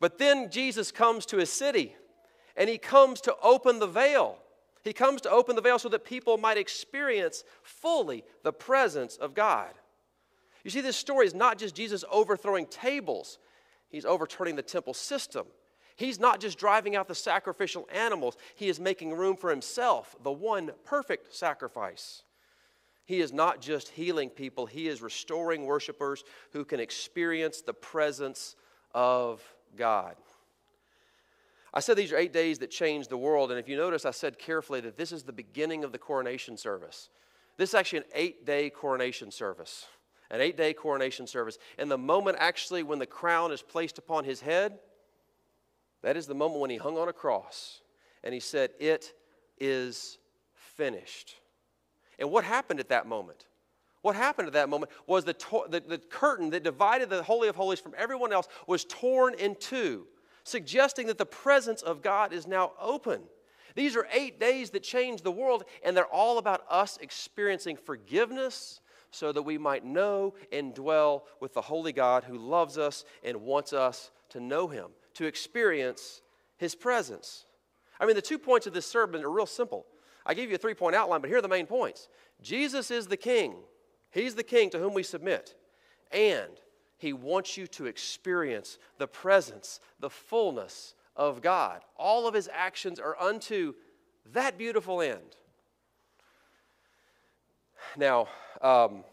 But 0.00 0.18
then 0.18 0.50
Jesus 0.50 0.92
comes 0.92 1.26
to 1.26 1.38
his 1.38 1.50
city 1.50 1.94
and 2.56 2.68
he 2.68 2.78
comes 2.78 3.20
to 3.22 3.34
open 3.42 3.78
the 3.78 3.86
veil. 3.86 4.38
He 4.82 4.92
comes 4.92 5.20
to 5.22 5.30
open 5.30 5.56
the 5.56 5.62
veil 5.62 5.78
so 5.78 5.88
that 5.88 6.04
people 6.04 6.38
might 6.38 6.58
experience 6.58 7.44
fully 7.62 8.24
the 8.42 8.52
presence 8.52 9.16
of 9.16 9.34
God. 9.34 9.70
You 10.64 10.70
see, 10.70 10.80
this 10.80 10.96
story 10.96 11.26
is 11.26 11.34
not 11.34 11.58
just 11.58 11.74
Jesus 11.74 12.04
overthrowing 12.10 12.66
tables, 12.66 13.38
he's 13.88 14.04
overturning 14.04 14.56
the 14.56 14.62
temple 14.62 14.94
system. 14.94 15.46
He's 15.96 16.20
not 16.20 16.38
just 16.38 16.58
driving 16.58 16.94
out 16.94 17.08
the 17.08 17.14
sacrificial 17.14 17.88
animals, 17.92 18.36
he 18.54 18.68
is 18.68 18.78
making 18.78 19.14
room 19.14 19.36
for 19.36 19.50
himself, 19.50 20.14
the 20.22 20.30
one 20.30 20.70
perfect 20.84 21.34
sacrifice. 21.34 22.22
He 23.04 23.20
is 23.20 23.32
not 23.32 23.60
just 23.60 23.88
healing 23.88 24.30
people, 24.30 24.66
he 24.66 24.86
is 24.86 25.02
restoring 25.02 25.64
worshipers 25.64 26.22
who 26.52 26.64
can 26.64 26.78
experience 26.78 27.62
the 27.62 27.74
presence 27.74 28.54
of 28.94 29.42
God. 29.76 30.14
I 31.74 31.80
said 31.80 31.96
these 31.96 32.12
are 32.12 32.16
eight 32.16 32.32
days 32.32 32.58
that 32.60 32.70
changed 32.70 33.10
the 33.10 33.18
world, 33.18 33.50
and 33.50 33.60
if 33.60 33.68
you 33.68 33.76
notice, 33.76 34.04
I 34.06 34.10
said 34.10 34.38
carefully 34.38 34.80
that 34.80 34.96
this 34.96 35.12
is 35.12 35.22
the 35.22 35.32
beginning 35.32 35.84
of 35.84 35.92
the 35.92 35.98
coronation 35.98 36.56
service. 36.56 37.10
This 37.58 37.70
is 37.70 37.74
actually 37.74 37.98
an 37.98 38.04
eight 38.14 38.46
day 38.46 38.70
coronation 38.70 39.30
service. 39.30 39.86
An 40.30 40.40
eight 40.40 40.56
day 40.56 40.72
coronation 40.72 41.26
service. 41.26 41.58
And 41.78 41.90
the 41.90 41.98
moment 41.98 42.36
actually 42.40 42.82
when 42.82 42.98
the 42.98 43.06
crown 43.06 43.52
is 43.52 43.62
placed 43.62 43.98
upon 43.98 44.24
his 44.24 44.40
head, 44.40 44.78
that 46.02 46.16
is 46.16 46.26
the 46.26 46.34
moment 46.34 46.60
when 46.60 46.70
he 46.70 46.76
hung 46.76 46.96
on 46.96 47.08
a 47.08 47.12
cross 47.12 47.80
and 48.22 48.32
he 48.32 48.40
said, 48.40 48.70
It 48.78 49.12
is 49.58 50.18
finished. 50.54 51.34
And 52.18 52.30
what 52.30 52.44
happened 52.44 52.80
at 52.80 52.88
that 52.90 53.06
moment? 53.06 53.46
What 54.02 54.14
happened 54.14 54.46
at 54.46 54.54
that 54.54 54.68
moment 54.68 54.92
was 55.06 55.24
the, 55.24 55.34
the, 55.68 55.80
the 55.80 55.98
curtain 55.98 56.50
that 56.50 56.62
divided 56.62 57.10
the 57.10 57.22
Holy 57.22 57.48
of 57.48 57.56
Holies 57.56 57.80
from 57.80 57.94
everyone 57.96 58.32
else 58.32 58.46
was 58.66 58.84
torn 58.84 59.34
in 59.34 59.56
two 59.56 60.06
suggesting 60.48 61.06
that 61.06 61.18
the 61.18 61.26
presence 61.26 61.82
of 61.82 62.02
God 62.02 62.32
is 62.32 62.46
now 62.46 62.72
open. 62.80 63.22
These 63.74 63.96
are 63.96 64.08
eight 64.12 64.40
days 64.40 64.70
that 64.70 64.82
change 64.82 65.22
the 65.22 65.30
world, 65.30 65.64
and 65.84 65.96
they're 65.96 66.06
all 66.06 66.38
about 66.38 66.64
us 66.68 66.98
experiencing 67.00 67.76
forgiveness 67.76 68.80
so 69.10 69.32
that 69.32 69.42
we 69.42 69.56
might 69.56 69.84
know 69.84 70.34
and 70.52 70.74
dwell 70.74 71.24
with 71.40 71.54
the 71.54 71.62
Holy 71.62 71.92
God 71.92 72.24
who 72.24 72.36
loves 72.36 72.76
us 72.76 73.04
and 73.22 73.42
wants 73.42 73.72
us 73.72 74.10
to 74.30 74.40
know 74.40 74.68
Him, 74.68 74.86
to 75.14 75.26
experience 75.26 76.22
His 76.56 76.74
presence. 76.74 77.44
I 78.00 78.06
mean, 78.06 78.16
the 78.16 78.22
two 78.22 78.38
points 78.38 78.66
of 78.66 78.74
this 78.74 78.86
sermon 78.86 79.24
are 79.24 79.30
real 79.30 79.46
simple. 79.46 79.86
I 80.26 80.34
gave 80.34 80.50
you 80.50 80.56
a 80.56 80.58
three 80.58 80.74
point 80.74 80.94
outline, 80.94 81.20
but 81.20 81.30
here 81.30 81.38
are 81.38 81.42
the 81.42 81.48
main 81.48 81.66
points 81.66 82.08
Jesus 82.42 82.90
is 82.90 83.06
the 83.06 83.16
King, 83.16 83.54
He's 84.10 84.34
the 84.34 84.42
King 84.42 84.70
to 84.70 84.78
whom 84.78 84.94
we 84.94 85.02
submit. 85.02 85.54
And 86.12 86.52
he 86.98 87.12
wants 87.12 87.56
you 87.56 87.66
to 87.68 87.86
experience 87.86 88.78
the 88.98 89.06
presence, 89.06 89.80
the 90.00 90.10
fullness 90.10 90.94
of 91.16 91.40
God. 91.40 91.82
All 91.96 92.26
of 92.26 92.34
His 92.34 92.48
actions 92.52 92.98
are 92.98 93.16
unto 93.20 93.74
that 94.32 94.58
beautiful 94.58 95.00
end. 95.00 95.36
Now, 97.96 98.28
um, 98.60 99.04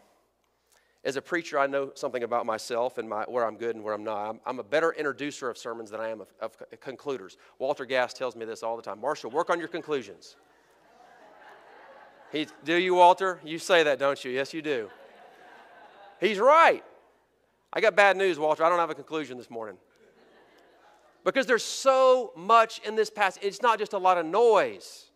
as 1.04 1.14
a 1.14 1.22
preacher, 1.22 1.60
I 1.60 1.68
know 1.68 1.92
something 1.94 2.24
about 2.24 2.44
myself 2.44 2.98
and 2.98 3.08
my, 3.08 3.22
where 3.22 3.46
I'm 3.46 3.56
good 3.56 3.76
and 3.76 3.84
where 3.84 3.94
I'm 3.94 4.02
not. 4.02 4.28
I'm, 4.28 4.40
I'm 4.44 4.58
a 4.58 4.64
better 4.64 4.92
introducer 4.92 5.48
of 5.48 5.56
sermons 5.56 5.92
than 5.92 6.00
I 6.00 6.08
am 6.08 6.20
of, 6.20 6.32
of 6.40 6.56
concluders. 6.80 7.38
Walter 7.60 7.84
Gass 7.84 8.12
tells 8.12 8.34
me 8.34 8.44
this 8.44 8.64
all 8.64 8.76
the 8.76 8.82
time. 8.82 9.00
Marshall, 9.00 9.30
work 9.30 9.48
on 9.48 9.60
your 9.60 9.68
conclusions. 9.68 10.34
Do 12.64 12.74
you, 12.74 12.96
Walter? 12.96 13.40
You 13.44 13.60
say 13.60 13.84
that, 13.84 14.00
don't 14.00 14.22
you? 14.24 14.32
Yes, 14.32 14.52
you 14.52 14.60
do. 14.60 14.90
He's 16.18 16.40
right. 16.40 16.82
I 17.76 17.80
got 17.80 17.94
bad 17.94 18.16
news, 18.16 18.38
Walter. 18.38 18.64
I 18.64 18.70
don't 18.70 18.78
have 18.78 18.88
a 18.88 18.94
conclusion 18.94 19.36
this 19.36 19.50
morning. 19.50 19.76
Because 21.24 21.44
there's 21.44 21.62
so 21.62 22.32
much 22.34 22.80
in 22.86 22.96
this 22.96 23.10
passage. 23.10 23.42
It's 23.44 23.60
not 23.60 23.78
just 23.78 23.92
a 23.92 23.98
lot 23.98 24.16
of 24.16 24.24
noise, 24.24 25.10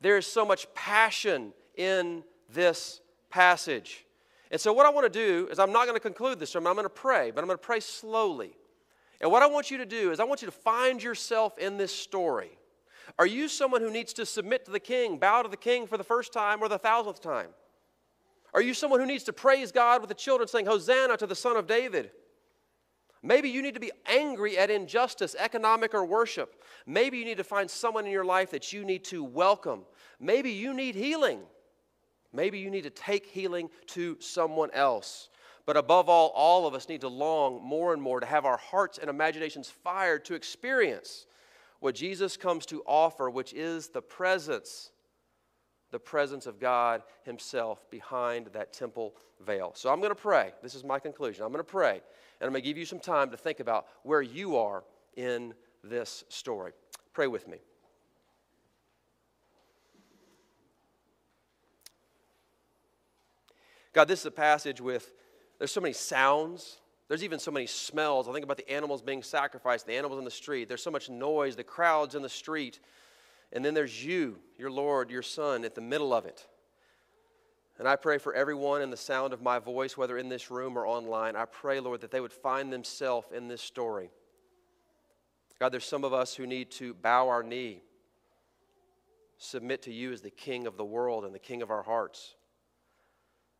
there's 0.00 0.24
so 0.24 0.46
much 0.46 0.72
passion 0.74 1.52
in 1.76 2.22
this 2.48 3.00
passage. 3.30 4.06
And 4.52 4.60
so, 4.60 4.72
what 4.72 4.86
I 4.86 4.90
want 4.90 5.12
to 5.12 5.18
do 5.18 5.48
is, 5.50 5.58
I'm 5.58 5.72
not 5.72 5.86
going 5.86 5.96
to 5.96 6.00
conclude 6.00 6.38
this 6.38 6.50
sermon. 6.50 6.68
I'm 6.68 6.76
going 6.76 6.84
to 6.84 6.88
pray, 6.88 7.32
but 7.32 7.40
I'm 7.40 7.48
going 7.48 7.58
to 7.58 7.66
pray 7.66 7.80
slowly. 7.80 8.52
And 9.20 9.32
what 9.32 9.42
I 9.42 9.46
want 9.46 9.72
you 9.72 9.78
to 9.78 9.86
do 9.86 10.12
is, 10.12 10.20
I 10.20 10.24
want 10.24 10.40
you 10.40 10.46
to 10.46 10.52
find 10.52 11.02
yourself 11.02 11.58
in 11.58 11.78
this 11.78 11.92
story. 11.92 12.56
Are 13.18 13.26
you 13.26 13.48
someone 13.48 13.80
who 13.80 13.90
needs 13.90 14.12
to 14.12 14.24
submit 14.24 14.64
to 14.66 14.70
the 14.70 14.78
king, 14.78 15.18
bow 15.18 15.42
to 15.42 15.48
the 15.48 15.56
king 15.56 15.88
for 15.88 15.96
the 15.96 16.04
first 16.04 16.32
time 16.32 16.62
or 16.62 16.68
the 16.68 16.78
thousandth 16.78 17.20
time? 17.20 17.48
Are 18.54 18.62
you 18.62 18.74
someone 18.74 19.00
who 19.00 19.06
needs 19.06 19.24
to 19.24 19.32
praise 19.32 19.72
God 19.72 20.00
with 20.00 20.08
the 20.08 20.14
children, 20.14 20.48
saying, 20.48 20.66
Hosanna 20.66 21.16
to 21.16 21.26
the 21.26 21.34
Son 21.34 21.56
of 21.56 21.66
David? 21.66 22.10
Maybe 23.22 23.50
you 23.50 23.62
need 23.62 23.74
to 23.74 23.80
be 23.80 23.90
angry 24.06 24.56
at 24.56 24.70
injustice, 24.70 25.34
economic 25.38 25.92
or 25.92 26.04
worship. 26.04 26.62
Maybe 26.86 27.18
you 27.18 27.24
need 27.24 27.38
to 27.38 27.44
find 27.44 27.70
someone 27.70 28.06
in 28.06 28.12
your 28.12 28.24
life 28.24 28.50
that 28.52 28.72
you 28.72 28.84
need 28.84 29.04
to 29.06 29.24
welcome. 29.24 29.82
Maybe 30.20 30.50
you 30.50 30.72
need 30.72 30.94
healing. 30.94 31.40
Maybe 32.32 32.58
you 32.58 32.70
need 32.70 32.84
to 32.84 32.90
take 32.90 33.26
healing 33.26 33.70
to 33.88 34.16
someone 34.20 34.70
else. 34.72 35.30
But 35.66 35.76
above 35.76 36.08
all, 36.08 36.28
all 36.28 36.66
of 36.66 36.74
us 36.74 36.88
need 36.88 37.00
to 37.02 37.08
long 37.08 37.62
more 37.62 37.92
and 37.92 38.00
more 38.00 38.20
to 38.20 38.26
have 38.26 38.44
our 38.44 38.56
hearts 38.56 38.98
and 38.98 39.10
imaginations 39.10 39.68
fired 39.68 40.24
to 40.26 40.34
experience 40.34 41.26
what 41.80 41.94
Jesus 41.94 42.36
comes 42.36 42.66
to 42.66 42.82
offer, 42.86 43.28
which 43.28 43.52
is 43.52 43.88
the 43.88 44.02
presence 44.02 44.90
the 45.90 45.98
presence 45.98 46.46
of 46.46 46.60
God 46.60 47.02
Himself 47.24 47.90
behind 47.90 48.48
that 48.52 48.72
temple 48.72 49.14
veil. 49.44 49.72
So 49.74 49.90
I'm 49.90 50.00
going 50.00 50.10
to 50.10 50.14
pray. 50.14 50.52
This 50.62 50.74
is 50.74 50.84
my 50.84 50.98
conclusion. 50.98 51.44
I'm 51.44 51.52
going 51.52 51.64
to 51.64 51.70
pray, 51.70 52.02
and 52.40 52.46
I'm 52.46 52.50
going 52.52 52.62
to 52.62 52.68
give 52.68 52.76
you 52.76 52.84
some 52.84 53.00
time 53.00 53.30
to 53.30 53.36
think 53.36 53.60
about 53.60 53.86
where 54.02 54.22
you 54.22 54.56
are 54.56 54.84
in 55.16 55.54
this 55.82 56.24
story. 56.28 56.72
Pray 57.12 57.26
with 57.26 57.48
me. 57.48 57.58
God, 63.94 64.06
this 64.06 64.20
is 64.20 64.26
a 64.26 64.30
passage 64.30 64.80
with, 64.80 65.12
there's 65.58 65.72
so 65.72 65.80
many 65.80 65.94
sounds, 65.94 66.78
There's 67.08 67.24
even 67.24 67.38
so 67.38 67.50
many 67.50 67.66
smells. 67.66 68.28
I 68.28 68.32
think 68.32 68.44
about 68.44 68.58
the 68.58 68.70
animals 68.70 69.00
being 69.00 69.22
sacrificed, 69.22 69.86
the 69.86 69.94
animals 69.94 70.18
in 70.18 70.24
the 70.24 70.30
street. 70.30 70.68
There's 70.68 70.82
so 70.82 70.90
much 70.90 71.08
noise, 71.08 71.56
the 71.56 71.64
crowds 71.64 72.14
in 72.14 72.20
the 72.20 72.28
street. 72.28 72.80
And 73.52 73.64
then 73.64 73.74
there's 73.74 74.04
you, 74.04 74.38
your 74.58 74.70
Lord, 74.70 75.10
your 75.10 75.22
Son, 75.22 75.64
at 75.64 75.74
the 75.74 75.80
middle 75.80 76.12
of 76.12 76.26
it. 76.26 76.46
And 77.78 77.86
I 77.86 77.96
pray 77.96 78.18
for 78.18 78.34
everyone 78.34 78.82
in 78.82 78.90
the 78.90 78.96
sound 78.96 79.32
of 79.32 79.40
my 79.40 79.58
voice, 79.58 79.96
whether 79.96 80.18
in 80.18 80.28
this 80.28 80.50
room 80.50 80.76
or 80.76 80.86
online. 80.86 81.36
I 81.36 81.44
pray, 81.44 81.78
Lord, 81.80 82.00
that 82.00 82.10
they 82.10 82.20
would 82.20 82.32
find 82.32 82.72
themselves 82.72 83.28
in 83.32 83.48
this 83.48 83.62
story. 83.62 84.10
God, 85.60 85.70
there's 85.70 85.84
some 85.84 86.04
of 86.04 86.12
us 86.12 86.34
who 86.34 86.46
need 86.46 86.70
to 86.72 86.94
bow 86.94 87.28
our 87.28 87.42
knee, 87.42 87.82
submit 89.38 89.82
to 89.82 89.92
you 89.92 90.12
as 90.12 90.20
the 90.20 90.30
King 90.30 90.66
of 90.66 90.76
the 90.76 90.84
world 90.84 91.24
and 91.24 91.34
the 91.34 91.38
King 91.38 91.62
of 91.62 91.70
our 91.70 91.82
hearts. 91.82 92.34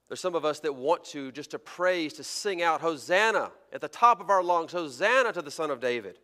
There's 0.09 0.21
some 0.21 0.35
of 0.35 0.45
us 0.45 0.61
that 0.61 0.75
want 0.75 1.05
to 1.07 1.31
just 1.33 1.51
to 1.53 1.59
praise, 1.59 2.15
to 2.15 2.25
sing 2.25 2.63
out 2.63 2.81
Hosanna 2.81 3.51
at 3.73 3.81
the 3.81 3.89
top 3.89 4.21
of 4.21 4.31
our 4.31 4.43
lungs, 4.43 4.73
Hosanna 4.73 5.33
to 5.33 5.43
the 5.43 5.51
Son 5.51 5.71
of 5.71 5.81
David. 5.81 6.19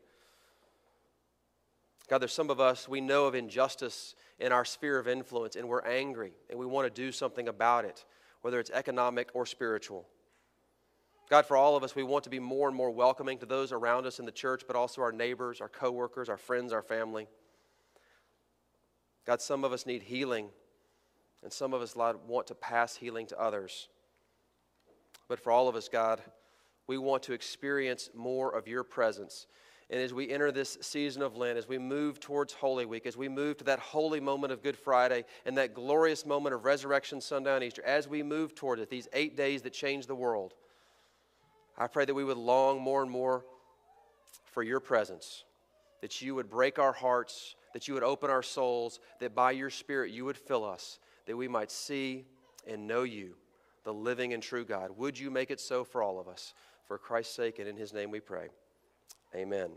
God, 2.09 2.19
there's 2.19 2.33
some 2.33 2.51
of 2.51 2.61
us, 2.61 2.89
we 2.89 3.01
know 3.01 3.27
of 3.27 3.35
injustice 3.35 4.15
in 4.39 4.53
our 4.53 4.65
sphere 4.65 4.99
of 4.99 5.09
influence, 5.09 5.57
and 5.57 5.69
we're 5.69 5.83
angry, 5.83 6.33
and 6.51 6.59
we 6.59 6.67
want 6.67 6.87
to 6.87 7.03
do 7.03 7.11
something 7.11 7.49
about 7.49 7.85
it, 7.85 8.05
whether 8.43 8.61
it's 8.61 8.71
economic 8.71 9.31
or 9.33 9.47
spiritual. 9.47 10.07
God, 11.31 11.47
for 11.47 11.57
all 11.57 11.77
of 11.77 11.83
us, 11.83 11.97
we 11.97 12.03
want 12.03 12.25
to 12.25 12.31
be 12.31 12.39
more 12.39 12.69
and 12.69 12.77
more 12.77 12.91
welcoming 12.91 13.39
to 13.39 13.47
those 13.47 13.73
around 13.73 14.07
us 14.07 14.19
in 14.19 14.27
the 14.27 14.33
church, 14.33 14.65
but 14.67 14.77
also 14.77 15.01
our 15.01 15.13
neighbors, 15.13 15.63
our 15.63 15.69
coworkers, 15.71 16.29
our 16.29 16.37
friends, 16.37 16.73
our 16.73 16.83
family. 16.83 17.27
God, 19.27 19.41
some 19.41 19.65
of 19.65 19.73
us 19.73 19.87
need 19.87 20.03
healing 20.03 20.51
and 21.43 21.53
some 21.53 21.73
of 21.73 21.81
us, 21.81 21.95
want 21.97 22.47
to 22.49 22.55
pass 22.55 22.97
healing 22.97 23.27
to 23.29 23.41
others. 23.41 23.89
But 25.29 25.41
for 25.41 25.51
all 25.53 25.69
of 25.69 25.77
us, 25.77 25.89
God, 25.89 26.21
we 26.87 26.99
want 26.99 27.23
to 27.25 27.33
experience 27.33 28.11
more 28.15 28.55
of 28.55 28.69
your 28.69 28.85
presence. 28.85 29.47
And 29.91 30.01
as 30.01 30.15
we 30.15 30.31
enter 30.31 30.51
this 30.51 30.79
season 30.81 31.23
of 31.23 31.37
Lent, 31.37 31.59
as 31.59 31.69
we 31.69 31.79
move 31.79 32.19
towards 32.19 32.55
Holy 32.55 32.87
Week, 32.87 33.05
as 33.07 33.17
we 33.17 33.29
move 33.29 33.59
to 33.59 33.65
that 33.65 33.79
holy 33.79 34.19
moment 34.19 34.53
of 34.53 34.63
Good 34.63 34.77
Friday 34.77 35.25
and 35.45 35.59
that 35.59 35.75
glorious 35.75 36.25
moment 36.25 36.55
of 36.55 36.65
Resurrection 36.65 37.21
Sunday 37.21 37.55
on 37.55 37.63
Easter, 37.63 37.85
as 37.85 38.09
we 38.09 38.23
move 38.23 38.55
toward 38.55 38.79
it, 38.79 38.89
these 38.89 39.09
eight 39.13 39.37
days 39.37 39.63
that 39.63 39.73
change 39.75 40.07
the 40.07 40.15
world, 40.15 40.55
I 41.77 41.87
pray 41.87 42.05
that 42.07 42.15
we 42.15 42.25
would 42.25 42.39
long 42.39 42.81
more 42.81 43.03
and 43.03 43.11
more 43.11 43.45
for 44.45 44.63
your 44.63 44.81
presence, 44.81 45.45
that 46.01 46.23
you 46.23 46.35
would 46.35 46.49
break 46.49 46.79
our 46.79 46.93
hearts, 46.93 47.55
that 47.75 47.87
you 47.87 47.95
would 47.95 48.05
open 48.05 48.31
our 48.31 48.43
souls, 48.43 49.01
that 49.21 49.35
by 49.35 49.51
your 49.51 49.71
Spirit 49.71 50.13
you 50.13 50.25
would 50.25 50.39
fill 50.39 50.65
us, 50.65 50.99
that 51.27 51.37
we 51.37 51.49
might 51.49 51.71
see 51.71 52.25
and 52.67 52.87
know 52.87 53.03
you, 53.03 53.35
the 53.85 53.93
living 53.93 54.33
and 54.33 54.43
true 54.43 54.65
God. 54.65 54.97
Would 54.97 55.19
you 55.19 55.31
make 55.31 55.51
it 55.51 55.61
so 55.61 55.85
for 55.85 56.03
all 56.03 56.19
of 56.19 56.29
us? 56.29 56.55
For 56.87 56.97
Christ's 56.97 57.35
sake 57.35 57.59
and 57.59 57.69
in 57.69 57.77
his 57.77 57.93
name 57.93 58.11
we 58.11 58.21
pray. 58.21 58.49
Amen. 59.37 59.71